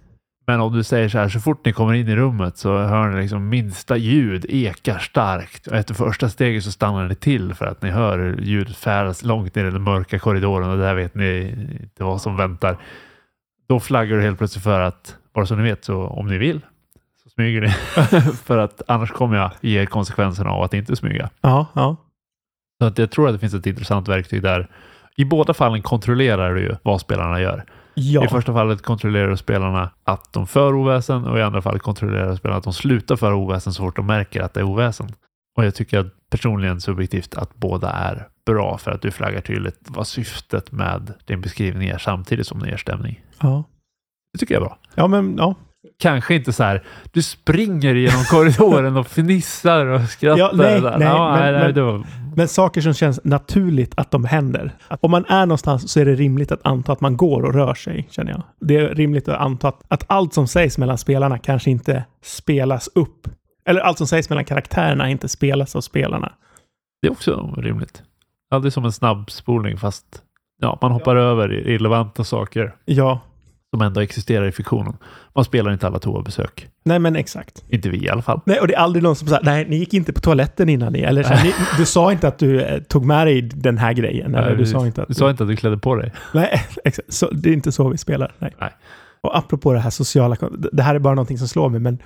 Men 0.50 0.60
om 0.60 0.72
du 0.72 0.82
säger 0.84 1.08
så 1.08 1.18
här, 1.18 1.28
så 1.28 1.40
fort 1.40 1.64
ni 1.64 1.72
kommer 1.72 1.94
in 1.94 2.08
i 2.08 2.16
rummet 2.16 2.56
så 2.56 2.78
hör 2.78 3.10
ni 3.10 3.20
liksom 3.20 3.48
minsta 3.48 3.96
ljud 3.96 4.46
ekar 4.48 4.98
starkt. 4.98 5.66
Och 5.66 5.76
efter 5.76 5.94
första 5.94 6.28
steget 6.28 6.64
så 6.64 6.72
stannar 6.72 7.08
ni 7.08 7.14
till 7.14 7.54
för 7.54 7.66
att 7.66 7.82
ni 7.82 7.90
hör 7.90 8.36
ljudet 8.42 8.76
färdas 8.76 9.22
långt 9.22 9.54
ner 9.54 9.64
i 9.64 9.70
den 9.70 9.82
mörka 9.82 10.18
korridoren 10.18 10.70
och 10.70 10.78
där 10.78 10.94
vet 10.94 11.14
ni 11.14 11.56
inte 11.82 12.04
vad 12.04 12.20
som 12.20 12.36
väntar. 12.36 12.76
Då 13.68 13.80
flaggar 13.80 14.16
du 14.16 14.22
helt 14.22 14.38
plötsligt 14.38 14.64
för 14.64 14.80
att, 14.80 15.16
bara 15.34 15.46
så 15.46 15.54
ni 15.54 15.62
vet, 15.62 15.84
så 15.84 16.06
om 16.06 16.26
ni 16.26 16.38
vill 16.38 16.60
så 17.22 17.30
smyger 17.30 17.60
ni. 17.60 17.70
för 18.44 18.58
att 18.58 18.82
annars 18.86 19.10
kommer 19.10 19.36
jag 19.36 19.50
ge 19.60 19.80
er 19.80 19.86
konsekvenserna 19.86 20.50
av 20.50 20.62
att 20.62 20.74
inte 20.74 20.96
smyga. 20.96 21.30
Ja, 21.40 21.66
ja. 21.74 21.96
Så 22.80 22.86
att 22.86 22.98
jag 22.98 23.10
tror 23.10 23.28
att 23.28 23.34
det 23.34 23.38
finns 23.38 23.54
ett 23.54 23.66
intressant 23.66 24.08
verktyg 24.08 24.42
där. 24.42 24.68
I 25.16 25.24
båda 25.24 25.54
fallen 25.54 25.82
kontrollerar 25.82 26.54
du 26.54 26.60
ju 26.60 26.76
vad 26.82 27.00
spelarna 27.00 27.40
gör. 27.40 27.64
Ja. 27.94 28.24
I 28.24 28.28
första 28.28 28.52
fallet 28.52 28.82
kontrollerar 28.82 29.36
spelarna 29.36 29.90
att 30.04 30.32
de 30.32 30.46
för 30.46 30.74
oväsen 30.74 31.24
och 31.24 31.38
i 31.38 31.42
andra 31.42 31.62
fallet 31.62 31.82
kontrollerar 31.82 32.36
spelarna 32.36 32.58
att 32.58 32.64
de 32.64 32.72
slutar 32.72 33.16
föra 33.16 33.34
oväsen 33.34 33.72
så 33.72 33.82
fort 33.82 33.96
de 33.96 34.06
märker 34.06 34.42
att 34.42 34.54
det 34.54 34.60
är 34.60 34.64
oväsen. 34.64 35.08
Och 35.56 35.64
jag 35.64 35.74
tycker 35.74 35.98
att 35.98 36.30
personligen 36.30 36.80
subjektivt 36.80 37.34
att 37.34 37.54
båda 37.54 37.90
är 37.90 38.28
bra 38.46 38.78
för 38.78 38.90
att 38.90 39.02
du 39.02 39.10
flaggar 39.10 39.40
tydligt 39.40 39.78
vad 39.86 40.06
syftet 40.06 40.72
med 40.72 41.14
din 41.24 41.40
beskrivning 41.40 41.88
är 41.88 41.98
samtidigt 41.98 42.46
som 42.46 42.58
den 42.58 42.68
ger 42.68 42.76
stämning. 42.76 43.24
ja. 43.40 43.64
Det 44.32 44.38
tycker 44.38 44.54
jag 44.54 44.62
är 44.62 44.66
bra. 44.66 44.78
Ja, 44.94 45.06
men 45.06 45.36
ja. 45.38 45.54
Kanske 45.98 46.34
inte 46.34 46.52
så 46.52 46.62
här, 46.62 46.82
du 47.12 47.22
springer 47.22 47.94
genom 47.94 48.24
korridoren 48.30 48.96
och 48.96 49.06
fnissar 49.06 49.86
och 49.86 50.00
skrattar. 50.08 50.38
Ja, 50.38 50.50
nej, 50.54 50.80
nej, 50.80 50.92
ja, 51.00 51.32
men- 51.36 51.52
nej, 51.54 51.72
men- 51.74 51.84
var, 51.84 52.04
Men 52.36 52.48
saker 52.48 52.80
som 52.80 52.94
känns 52.94 53.20
naturligt 53.24 53.92
att 53.96 54.10
de 54.10 54.24
händer. 54.24 54.76
Att 54.88 55.04
om 55.04 55.10
man 55.10 55.24
är 55.24 55.46
någonstans 55.46 55.92
så 55.92 56.00
är 56.00 56.04
det 56.04 56.14
rimligt 56.14 56.52
att 56.52 56.60
anta 56.66 56.92
att 56.92 57.00
man 57.00 57.16
går 57.16 57.42
och 57.42 57.54
rör 57.54 57.74
sig, 57.74 58.08
känner 58.10 58.30
jag. 58.32 58.42
Det 58.60 58.76
är 58.76 58.94
rimligt 58.94 59.28
att 59.28 59.40
anta 59.40 59.68
att, 59.68 59.80
att 59.88 60.04
allt 60.06 60.34
som 60.34 60.46
sägs 60.48 60.78
mellan 60.78 60.98
spelarna 60.98 61.38
kanske 61.38 61.70
inte 61.70 62.04
spelas 62.24 62.88
upp. 62.94 63.28
Eller 63.66 63.80
allt 63.80 63.98
som 63.98 64.06
sägs 64.06 64.30
mellan 64.30 64.44
karaktärerna 64.44 65.10
inte 65.10 65.28
spelas 65.28 65.76
av 65.76 65.80
spelarna. 65.80 66.32
det 67.02 67.08
är 67.08 67.12
också 67.12 67.54
rimligt. 67.58 68.02
Ja, 68.50 68.58
det 68.58 68.68
är 68.68 68.70
som 68.70 68.84
en 68.84 68.92
snabbspolning 68.92 69.78
fast 69.78 70.04
ja, 70.62 70.78
man 70.82 70.92
hoppar 70.92 71.16
över 71.16 71.52
irrelevanta 71.52 72.24
saker 72.24 72.74
Ja, 72.84 73.20
som 73.70 73.82
ändå 73.82 74.00
existerar 74.00 74.46
i 74.46 74.52
fiktionen. 74.52 74.96
Man 75.34 75.44
spelar 75.44 75.72
inte 75.72 75.86
alla 75.86 75.98
toabesök. 75.98 76.68
nej 76.84 76.98
men 76.98 77.16
exakt. 77.16 77.64
Inte 77.68 77.88
vi 77.88 78.04
i 78.04 78.08
alla 78.08 78.22
fall. 78.22 78.40
Nej, 78.46 78.60
och 78.60 78.66
det 78.66 78.74
är 78.74 78.78
aldrig 78.78 79.02
någon 79.02 79.16
som 79.16 79.28
säger 79.28 79.42
nej, 79.42 79.66
ni 79.68 79.76
gick 79.76 79.94
inte 79.94 80.12
på 80.12 80.20
toaletten 80.20 80.68
innan 80.68 80.92
ni, 80.92 81.00
eller 81.00 81.22
så 81.22 81.34
ni, 81.34 81.54
du 81.78 81.86
sa 81.86 82.12
inte 82.12 82.28
att 82.28 82.38
du 82.38 82.60
eh, 82.60 82.82
tog 82.82 83.04
med 83.04 83.26
dig 83.26 83.42
den 83.42 83.78
här 83.78 83.92
grejen, 83.92 84.34
eller 84.34 84.56
du 84.56 84.66
sa 84.66 84.86
inte 84.86 85.02
att 85.02 85.08
Du 85.08 85.14
sa 85.14 85.30
inte 85.30 85.42
att 85.42 85.48
du 85.48 85.56
klädde 85.56 85.78
på 85.78 85.94
dig. 85.94 86.12
Nej, 86.34 86.62
exakt. 86.84 87.12
Så, 87.12 87.30
det 87.30 87.48
är 87.48 87.52
inte 87.52 87.72
så 87.72 87.88
vi 87.88 87.98
spelar. 87.98 88.32
Nej. 88.38 88.54
Nej. 88.60 88.70
Och 89.22 89.38
apropå 89.38 89.72
det 89.72 89.80
här 89.80 89.90
sociala, 89.90 90.36
det 90.72 90.82
här 90.82 90.94
är 90.94 90.98
bara 90.98 91.14
någonting 91.14 91.38
som 91.38 91.48
slår 91.48 91.68
mig, 91.68 91.80
men 91.80 91.98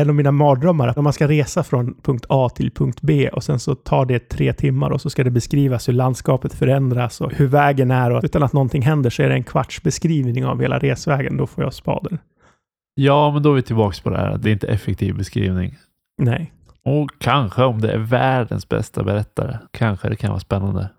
en 0.00 0.08
av 0.08 0.14
mina 0.14 0.32
mardrömmar 0.32 0.88
att 0.88 0.98
om 0.98 1.04
man 1.04 1.12
ska 1.12 1.28
resa 1.28 1.62
från 1.62 1.94
punkt 2.02 2.26
A 2.28 2.48
till 2.48 2.70
punkt 2.70 2.98
B 3.02 3.28
och 3.28 3.44
sen 3.44 3.58
så 3.58 3.74
tar 3.74 4.06
det 4.06 4.28
tre 4.28 4.52
timmar 4.52 4.90
och 4.90 5.00
så 5.00 5.10
ska 5.10 5.24
det 5.24 5.30
beskrivas 5.30 5.88
hur 5.88 5.92
landskapet 5.92 6.54
förändras 6.54 7.20
och 7.20 7.32
hur 7.32 7.46
vägen 7.46 7.90
är 7.90 8.10
och 8.10 8.24
utan 8.24 8.42
att 8.42 8.52
någonting 8.52 8.82
händer 8.82 9.10
så 9.10 9.22
är 9.22 9.28
det 9.28 9.34
en 9.34 9.44
kvarts 9.44 9.82
beskrivning 9.82 10.46
av 10.46 10.60
hela 10.60 10.78
resvägen. 10.78 11.36
Då 11.36 11.46
får 11.46 11.64
jag 11.64 11.74
spader. 11.74 12.18
Ja, 12.94 13.30
men 13.32 13.42
då 13.42 13.50
är 13.50 13.54
vi 13.54 13.62
tillbaka 13.62 13.96
på 14.02 14.10
det 14.10 14.16
här 14.16 14.30
att 14.30 14.42
det 14.42 14.50
är 14.50 14.52
inte 14.52 14.68
effektiv 14.68 15.16
beskrivning. 15.16 15.76
Nej. 16.22 16.52
Och 16.84 17.10
kanske 17.18 17.64
om 17.64 17.80
det 17.80 17.92
är 17.92 17.98
världens 17.98 18.68
bästa 18.68 19.04
berättare, 19.04 19.58
kanske 19.70 20.08
det 20.08 20.16
kan 20.16 20.30
vara 20.30 20.40
spännande. 20.40 20.90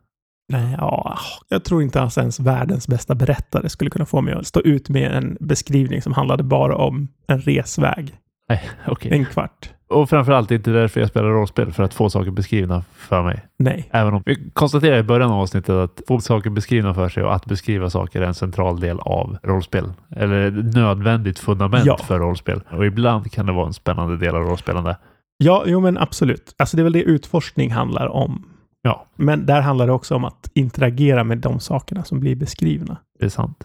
Nej, 0.52 0.76
ja, 0.78 1.18
jag 1.50 1.64
tror 1.64 1.84
inte 1.84 2.02
alls 2.02 2.18
ens 2.18 2.40
världens 2.40 2.88
bästa 2.88 3.16
berättare 3.16 3.70
skulle 3.70 3.90
kunna 3.90 4.06
få 4.06 4.22
mig 4.22 4.34
att 4.34 4.48
stå 4.48 4.60
ut 4.62 4.90
med 4.90 5.12
en 5.12 5.38
beskrivning 5.40 6.02
som 6.02 6.14
handlade 6.14 6.44
bara 6.44 6.76
om 6.76 7.08
en 7.28 7.42
resväg. 7.42 8.18
Nej, 8.52 8.70
okej. 8.88 9.12
En 9.14 9.26
kvart. 9.26 9.70
Och 9.90 10.10
framförallt 10.10 10.52
inte 10.52 10.72
därför 10.72 11.00
jag 11.00 11.10
spelar 11.10 11.28
rollspel, 11.30 11.72
för 11.74 11.84
att 11.84 11.94
få 11.94 12.10
saker 12.10 12.32
beskrivna 12.32 12.84
för 12.98 13.24
mig. 13.24 13.46
Nej. 13.60 13.90
Även 13.92 14.14
om 14.14 14.24
vi 14.26 14.50
konstaterade 14.54 15.00
i 15.00 15.04
början 15.04 15.32
av 15.32 15.40
avsnittet 15.40 15.70
att 15.70 16.02
få 16.08 16.22
saker 16.22 16.50
beskrivna 16.50 16.94
för 16.94 17.10
sig 17.10 17.24
och 17.24 17.36
att 17.36 17.46
beskriva 17.46 17.90
saker 17.90 18.22
är 18.22 18.26
en 18.28 18.34
central 18.34 18.80
del 18.80 19.00
av 19.00 19.38
rollspel. 19.44 19.94
Eller 20.16 20.48
ett 20.48 20.76
nödvändigt 20.76 21.40
fundament 21.40 21.86
Ja. 21.86 21.98
för 21.98 22.20
rollspel. 22.20 22.62
Och 22.72 22.86
ibland 22.86 23.32
kan 23.32 23.46
det 23.46 23.52
vara 23.52 23.68
en 23.68 23.74
spännande 23.74 24.18
del 24.18 24.36
av 24.36 24.42
rollspelande. 24.42 24.98
Ja, 25.38 25.64
jo 25.68 25.80
men 25.80 25.98
absolut. 25.98 26.56
Alltså 26.58 26.78
det 26.78 26.82
är 26.82 26.84
väl 26.84 26.94
det 26.94 27.02
utforskning 27.04 27.72
handlar 27.72 28.08
om. 28.08 28.46
Ja, 28.82 29.06
Men 29.16 29.46
där 29.46 29.62
handlar 29.62 29.88
det 29.88 29.94
också 29.94 30.16
om 30.16 30.26
att 30.26 30.52
interagera 30.54 31.24
med 31.24 31.38
de 31.38 31.60
sakerna 31.60 32.04
som 32.04 32.20
blir 32.20 32.36
beskrivna. 32.36 32.98
det 33.20 33.26
är 33.26 33.30
sant. 33.30 33.64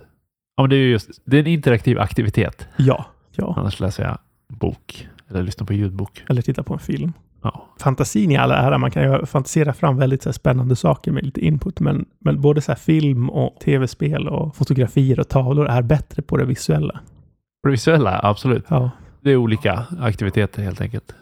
Ja, 0.57 0.62
men 0.62 0.70
det 0.70 0.77
är 0.77 0.81
ju 0.81 0.90
just, 0.90 1.11
det 1.25 1.37
är 1.37 1.40
en 1.40 1.46
interaktiv 1.46 1.99
aktivitet. 2.01 2.68
Ja, 2.77 3.07
ja. 3.37 3.55
Annars 3.59 3.81
läser 3.81 4.03
jag 4.05 4.18
bok 4.48 5.09
eller 5.28 5.42
lyssnar 5.42 5.66
på 5.66 5.72
ljudbok. 5.72 6.24
Eller 6.28 6.42
titta 6.42 6.62
på 6.62 6.74
en 6.74 6.80
film. 6.80 7.12
Ja, 7.42 7.66
Fantasin 7.80 8.30
i 8.30 8.37
alla 8.37 8.56
ära, 8.56 8.78
man 8.78 8.90
kan 8.90 9.02
ju 9.02 9.26
fantisera 9.26 9.72
fram 9.72 9.96
väldigt 9.96 10.22
så 10.22 10.32
spännande 10.32 10.76
saker 10.76 11.12
med 11.12 11.24
lite 11.24 11.40
input, 11.40 11.80
men, 11.80 12.04
men 12.18 12.40
både 12.40 12.61
så 12.61 12.74
film 12.74 13.30
och 13.30 13.61
tv-spel 13.61 14.28
och 14.28 14.56
fotografier 14.56 15.20
och 15.20 15.28
tavlor 15.28 15.66
är 15.66 15.82
bättre 15.82 16.22
på 16.22 16.37
det 16.37 16.44
visuella. 16.44 17.00
det 17.62 17.70
visuella, 17.70 18.20
absolut. 18.22 18.64
Ja, 18.68 18.90
Det 19.20 19.30
är 19.30 19.37
olika 19.37 19.87
aktiviteter 20.00 20.62
helt 20.62 20.80
enkelt. 20.80 21.14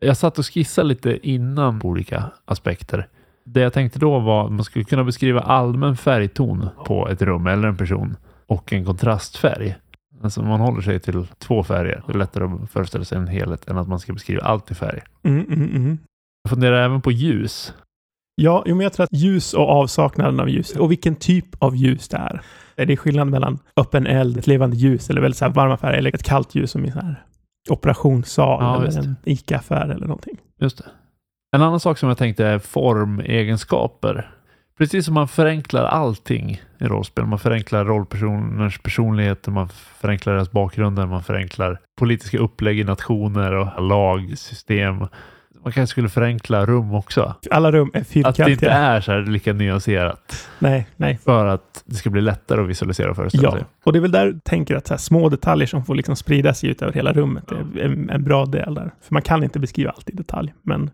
Jag 0.00 0.16
satt 0.16 0.38
och 0.38 0.46
skissade 0.46 0.88
lite 0.88 1.28
innan 1.28 1.80
på 1.80 1.88
olika 1.88 2.24
aspekter. 2.44 3.08
Det 3.44 3.60
jag 3.60 3.72
tänkte 3.72 3.98
då 3.98 4.18
var 4.18 4.44
att 4.44 4.52
man 4.52 4.64
skulle 4.64 4.84
kunna 4.84 5.04
beskriva 5.04 5.40
allmän 5.40 5.96
färgton 5.96 6.68
på 6.84 7.08
ett 7.08 7.22
rum 7.22 7.46
eller 7.46 7.68
en 7.68 7.76
person 7.76 8.16
och 8.46 8.72
en 8.72 8.84
kontrastfärg. 8.84 9.76
Alltså 10.22 10.42
man 10.42 10.60
håller 10.60 10.80
sig 10.80 11.00
till 11.00 11.26
två 11.38 11.62
färger. 11.64 12.02
Det 12.06 12.12
är 12.12 12.18
lättare 12.18 12.44
att 12.44 12.70
föreställa 12.70 13.04
sig 13.04 13.18
en 13.18 13.26
helhet 13.26 13.68
än 13.68 13.78
att 13.78 13.88
man 13.88 13.98
ska 13.98 14.12
beskriva 14.12 14.42
allt 14.42 14.70
i 14.70 14.74
färg. 14.74 15.00
mm, 15.22 15.46
mm, 15.46 15.76
mm. 15.76 15.98
Jag 16.42 16.50
funderar 16.50 16.84
även 16.84 17.00
på 17.00 17.12
ljus. 17.12 17.74
Ja, 18.34 18.62
men 18.66 18.80
jag 18.80 18.92
tror 18.92 19.04
att 19.04 19.12
ljus 19.12 19.54
och 19.54 19.68
avsaknaden 19.68 20.40
av 20.40 20.48
ljus 20.48 20.70
och 20.76 20.90
vilken 20.90 21.16
typ 21.16 21.62
av 21.62 21.76
ljus 21.76 22.08
det 22.08 22.16
är. 22.16 22.42
Det 22.74 22.92
är 22.92 22.96
skillnad 22.96 23.28
mellan 23.28 23.58
öppen 23.76 24.06
eld, 24.06 24.36
ett 24.38 24.46
levande 24.46 24.76
ljus 24.76 25.10
eller 25.10 25.20
väldigt 25.20 25.38
så 25.38 25.48
varma 25.48 25.76
färger 25.76 25.98
eller 25.98 26.14
ett 26.14 26.22
kallt 26.22 26.54
ljus 26.54 26.70
som 26.70 26.84
i 26.84 26.92
så 26.92 26.98
här 27.00 27.24
operationssal 27.70 28.62
Ja, 28.62 28.78
visst. 28.78 28.98
eller 28.98 29.08
en 29.08 29.16
ICA-affär 29.24 29.88
eller 29.88 30.06
någonting. 30.06 30.36
Just 30.60 30.78
det. 30.78 30.84
En 31.56 31.62
annan 31.62 31.80
sak 31.80 31.98
som 31.98 32.08
jag 32.08 32.18
tänkte 32.18 32.46
är 32.46 32.58
formegenskaper. 32.58 34.30
Precis 34.78 35.04
som 35.04 35.14
man 35.14 35.28
förenklar 35.28 35.84
allting 35.84 36.60
i 36.78 36.84
rollspel. 36.84 37.26
Man 37.26 37.38
förenklar 37.38 37.84
rollpersoners 37.84 38.78
personligheter, 38.78 39.50
man 39.50 39.68
förenklar 40.00 40.32
deras 40.34 40.50
bakgrunder, 40.50 41.06
man 41.06 41.22
förenklar 41.22 41.78
politiska 41.98 42.38
upplägg 42.38 42.78
i 42.80 42.84
nationer 42.84 43.52
och 43.52 43.82
lag, 43.82 44.38
system. 44.38 44.98
Man 45.64 45.72
kanske 45.72 45.86
skulle 45.86 46.08
förenkla 46.08 46.66
rum 46.66 46.94
också. 46.94 47.34
Alla 47.50 47.72
rum 47.72 47.90
är 47.94 48.00
Att 48.00 48.08
det 48.12 48.18
inte 48.18 48.32
fyrkantiga. 48.34 48.72
är 48.72 49.00
så 49.00 49.12
här 49.12 49.20
lika 49.22 49.52
nyanserat. 49.52 50.48
Nej, 50.58 50.86
nej. 50.96 51.18
För 51.24 51.46
att 51.46 51.82
det 51.86 51.94
ska 51.94 52.10
bli 52.10 52.20
lättare 52.20 52.60
att 52.62 52.68
visualisera 52.68 53.10
och 53.10 53.16
föreställa 53.16 53.42
Ja, 53.48 53.52
sig. 53.52 53.64
och 53.84 53.92
det 53.92 53.98
är 53.98 54.00
väl 54.00 54.10
där 54.10 54.26
jag 54.26 54.44
tänker 54.44 54.76
att 54.76 54.86
så 54.86 54.94
här, 54.94 54.98
små 54.98 55.28
detaljer 55.28 55.66
som 55.66 55.84
får 55.84 55.94
liksom 55.94 56.16
sprida 56.16 56.54
sig 56.54 56.70
ut 56.70 56.82
över 56.82 56.92
hela 56.92 57.12
rummet 57.12 57.52
är 57.52 57.80
en, 57.84 58.10
en 58.10 58.24
bra 58.24 58.46
del 58.46 58.74
där. 58.74 58.90
För 59.02 59.14
man 59.14 59.22
kan 59.22 59.44
inte 59.44 59.58
beskriva 59.58 59.90
allt 59.90 60.08
i 60.10 60.12
detalj. 60.12 60.54
Men, 60.62 60.90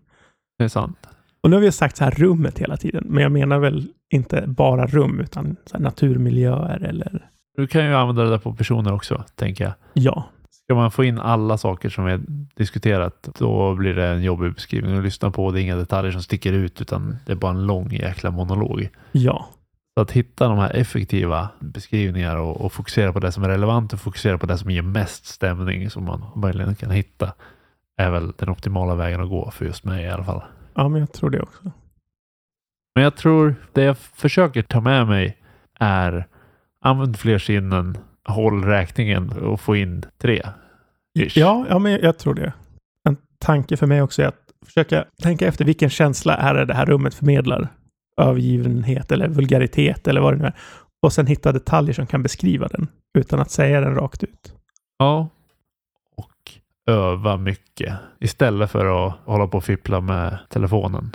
Det 0.57 0.63
är 0.63 0.67
sant. 0.67 0.97
Och 1.45 1.49
nu 1.51 1.55
har 1.55 1.61
vi 1.61 1.71
sagt 1.71 1.97
så 1.97 2.03
här 2.03 2.11
rummet 2.11 2.59
hela 2.59 2.77
tiden, 2.77 3.03
men 3.07 3.23
jag 3.23 3.31
menar 3.31 3.59
väl 3.59 3.87
inte 4.13 4.43
bara 4.47 4.87
rum 4.87 5.19
utan 5.19 5.55
naturmiljöer 5.77 6.83
eller 6.83 7.29
Du 7.57 7.67
kan 7.67 7.85
ju 7.85 7.93
använda 7.93 8.23
det 8.23 8.29
där 8.29 8.37
på 8.37 8.53
personer 8.53 8.93
också, 8.93 9.23
tänker 9.35 9.63
jag. 9.63 9.73
ja, 9.93 10.25
Ska 10.49 10.75
man 10.75 10.91
få 10.91 11.03
in 11.03 11.19
alla 11.19 11.57
saker 11.57 11.89
som 11.89 12.05
är 12.05 12.21
diskuterat, 12.55 13.29
då 13.39 13.75
blir 13.75 13.93
det 13.93 14.05
en 14.07 14.23
jobbig 14.23 14.53
beskrivning 14.53 14.97
att 14.97 15.03
lyssna 15.03 15.31
på. 15.31 15.51
Det 15.51 15.59
är 15.59 15.63
inga 15.63 15.75
detaljer 15.75 16.11
som 16.11 16.21
sticker 16.23 16.53
ut, 16.53 16.81
utan 16.81 17.17
det 17.25 17.31
är 17.31 17.35
bara 17.35 17.51
en 17.51 17.67
lång 17.67 17.91
jäkla 17.91 18.31
monolog. 18.31 18.89
ja, 19.11 19.45
Så 19.93 20.01
att 20.01 20.11
hitta 20.11 20.47
de 20.47 20.57
här 20.57 20.75
effektiva 20.75 21.49
beskrivningar 21.59 22.35
och, 22.37 22.61
och 22.61 22.73
fokusera 22.73 23.13
på 23.13 23.19
det 23.19 23.31
som 23.31 23.43
är 23.43 23.49
relevant 23.49 23.93
och 23.93 23.99
fokusera 23.99 24.37
på 24.37 24.45
det 24.45 24.57
som 24.57 24.71
ger 24.71 24.81
mest 24.81 25.25
stämning 25.25 25.89
som 25.89 26.05
man 26.05 26.25
möjligen 26.35 26.75
kan 26.75 26.91
hitta 26.91 27.33
är 27.97 28.11
väl 28.11 28.33
den 28.37 28.49
optimala 28.49 28.95
vägen 28.95 29.21
att 29.21 29.29
gå 29.29 29.51
för 29.51 29.65
just 29.65 29.83
mig 29.83 30.03
i 30.05 30.09
alla 30.09 30.23
fall. 30.23 30.41
Ja, 30.75 30.87
men 30.87 30.99
jag 30.99 31.13
tror 31.13 31.29
det 31.29 31.41
också. 31.41 31.71
Men 32.95 33.03
jag 33.03 33.15
tror 33.15 33.55
det 33.73 33.83
jag 33.83 33.97
försöker 33.97 34.61
ta 34.61 34.81
med 34.81 35.07
mig 35.07 35.37
är 35.79 36.27
använd 36.81 37.17
fler 37.17 37.37
sinnen, 37.37 37.97
håll 38.27 38.63
räkningen 38.63 39.29
och 39.29 39.61
få 39.61 39.75
in 39.75 40.05
tre. 40.17 40.41
Ish. 41.19 41.37
Ja, 41.37 41.65
ja, 41.69 41.79
men 41.79 41.91
jag 41.91 42.17
tror 42.17 42.33
det. 42.33 42.53
En 43.09 43.17
tanke 43.39 43.77
för 43.77 43.87
mig 43.87 44.01
också 44.01 44.21
är 44.21 44.27
att 44.27 44.45
försöka 44.65 45.05
tänka 45.21 45.47
efter 45.47 45.65
vilken 45.65 45.89
känsla 45.89 46.37
är 46.37 46.53
det 46.53 46.65
det 46.65 46.73
här 46.73 46.85
rummet 46.85 47.13
förmedlar. 47.13 47.67
Övergivenhet 48.21 49.11
eller 49.11 49.27
vulgaritet 49.27 50.07
eller 50.07 50.21
vad 50.21 50.33
det 50.33 50.37
nu 50.37 50.45
är. 50.45 50.55
Och 51.01 51.13
sen 51.13 51.27
hitta 51.27 51.51
detaljer 51.51 51.93
som 51.93 52.07
kan 52.07 52.23
beskriva 52.23 52.67
den 52.67 52.87
utan 53.17 53.39
att 53.39 53.51
säga 53.51 53.81
den 53.81 53.95
rakt 53.95 54.23
ut. 54.23 54.53
Ja. 54.97 55.29
Öva 56.87 57.37
mycket 57.37 57.93
istället 58.19 58.71
för 58.71 59.07
att 59.07 59.13
hålla 59.25 59.47
på 59.47 59.57
och 59.57 59.63
fippla 59.63 60.01
med 60.01 60.37
telefonen. 60.49 61.11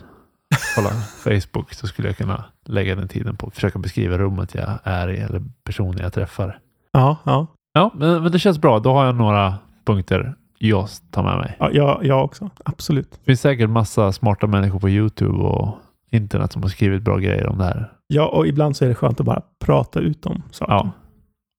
Kolla 0.76 0.90
Facebook 1.24 1.74
så 1.74 1.87
skulle 1.87 2.09
jag 2.09 2.16
kunna 2.16 2.44
lägga 2.64 2.94
den 2.94 3.09
tiden 3.09 3.37
på 3.37 3.46
att 3.46 3.54
försöka 3.54 3.78
beskriva 3.78 4.18
rummet 4.18 4.54
jag 4.54 4.78
är 4.85 5.09
i 5.09 5.16
eller 5.16 5.42
personen 5.64 5.98
jag 6.02 6.12
träffar. 6.12 6.59
Ja, 6.92 7.16
ja. 7.24 7.46
Ja, 7.72 7.90
men, 7.94 8.22
men 8.22 8.33
det 8.33 8.38
känns 8.38 8.59
bra. 8.59 8.78
Då 8.78 8.92
har 8.92 9.06
jag 9.06 9.14
några 9.14 9.54
punkter 9.85 10.35
jag 10.59 10.88
tar 11.11 11.22
med 11.22 11.38
mig. 11.38 11.56
ja 11.59 11.70
jag, 11.72 12.04
jag 12.04 12.24
också. 12.24 12.50
Absolut. 12.64 13.11
Det 13.11 13.24
finns 13.24 13.40
säkert 13.40 13.70
massa 13.70 14.12
smarta 14.12 14.46
människor 14.46 14.78
på 14.78 14.88
Youtube 14.88 15.38
och 15.38 15.78
internet 16.11 16.52
som 16.52 16.62
har 16.62 16.68
skrivit 16.68 17.02
bra 17.02 17.16
grejer 17.16 17.46
om 17.46 17.59
det 17.59 17.64
här. 17.64 17.92
Ja, 18.06 18.26
och 18.26 18.46
ibland 18.46 18.76
så 18.76 18.85
är 18.85 18.88
det 18.88 18.94
skönt 18.94 19.20
att 19.20 19.26
bara 19.26 19.42
prata 19.64 20.00
ut 20.00 20.26
om 20.26 20.42
saker. 20.50 20.72
Ja. 20.72 20.90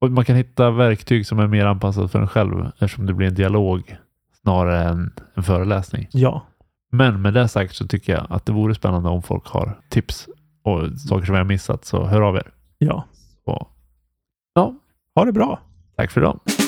Och 0.02 0.12
man 0.12 0.26
kan 0.26 0.36
hitta 0.36 0.72
verktyg 0.72 1.28
som 1.28 1.40
är 1.40 1.48
mer 1.48 1.66
anpassat 1.66 2.12
för 2.12 2.20
en 2.20 2.28
själv 2.28 2.66
eftersom 2.80 3.06
det 3.06 3.14
blir 3.14 3.28
en 3.28 3.34
dialog 3.36 3.98
snarare 4.42 4.84
än 4.84 5.12
en 5.34 5.44
föreläsning. 5.44 6.08
Ja. 6.12 6.46
Men 6.92 7.22
med 7.22 7.34
det 7.34 7.48
sagt 7.48 7.76
så 7.76 7.88
tycker 7.88 8.14
jag 8.14 8.26
att 8.30 8.46
det 8.46 8.52
vore 8.52 8.76
spännande 8.76 9.10
om 9.10 9.22
folk 9.22 9.48
har 9.48 9.80
tips 9.90 10.28
och 10.64 11.00
saker 11.00 11.26
som 11.26 11.36
jag 11.36 11.40
har 11.44 11.48
missat 11.48 11.86
så 11.86 12.06
hör 12.06 12.22
av 12.22 12.36
er. 12.36 12.52
ja. 12.78 13.06
Och, 13.46 13.68
ja, 14.54 14.76
Ha 15.16 15.26
det 15.26 15.32
bra. 15.32 15.60
tack 15.96 16.12
för 16.12 16.22
idag. 16.22 16.40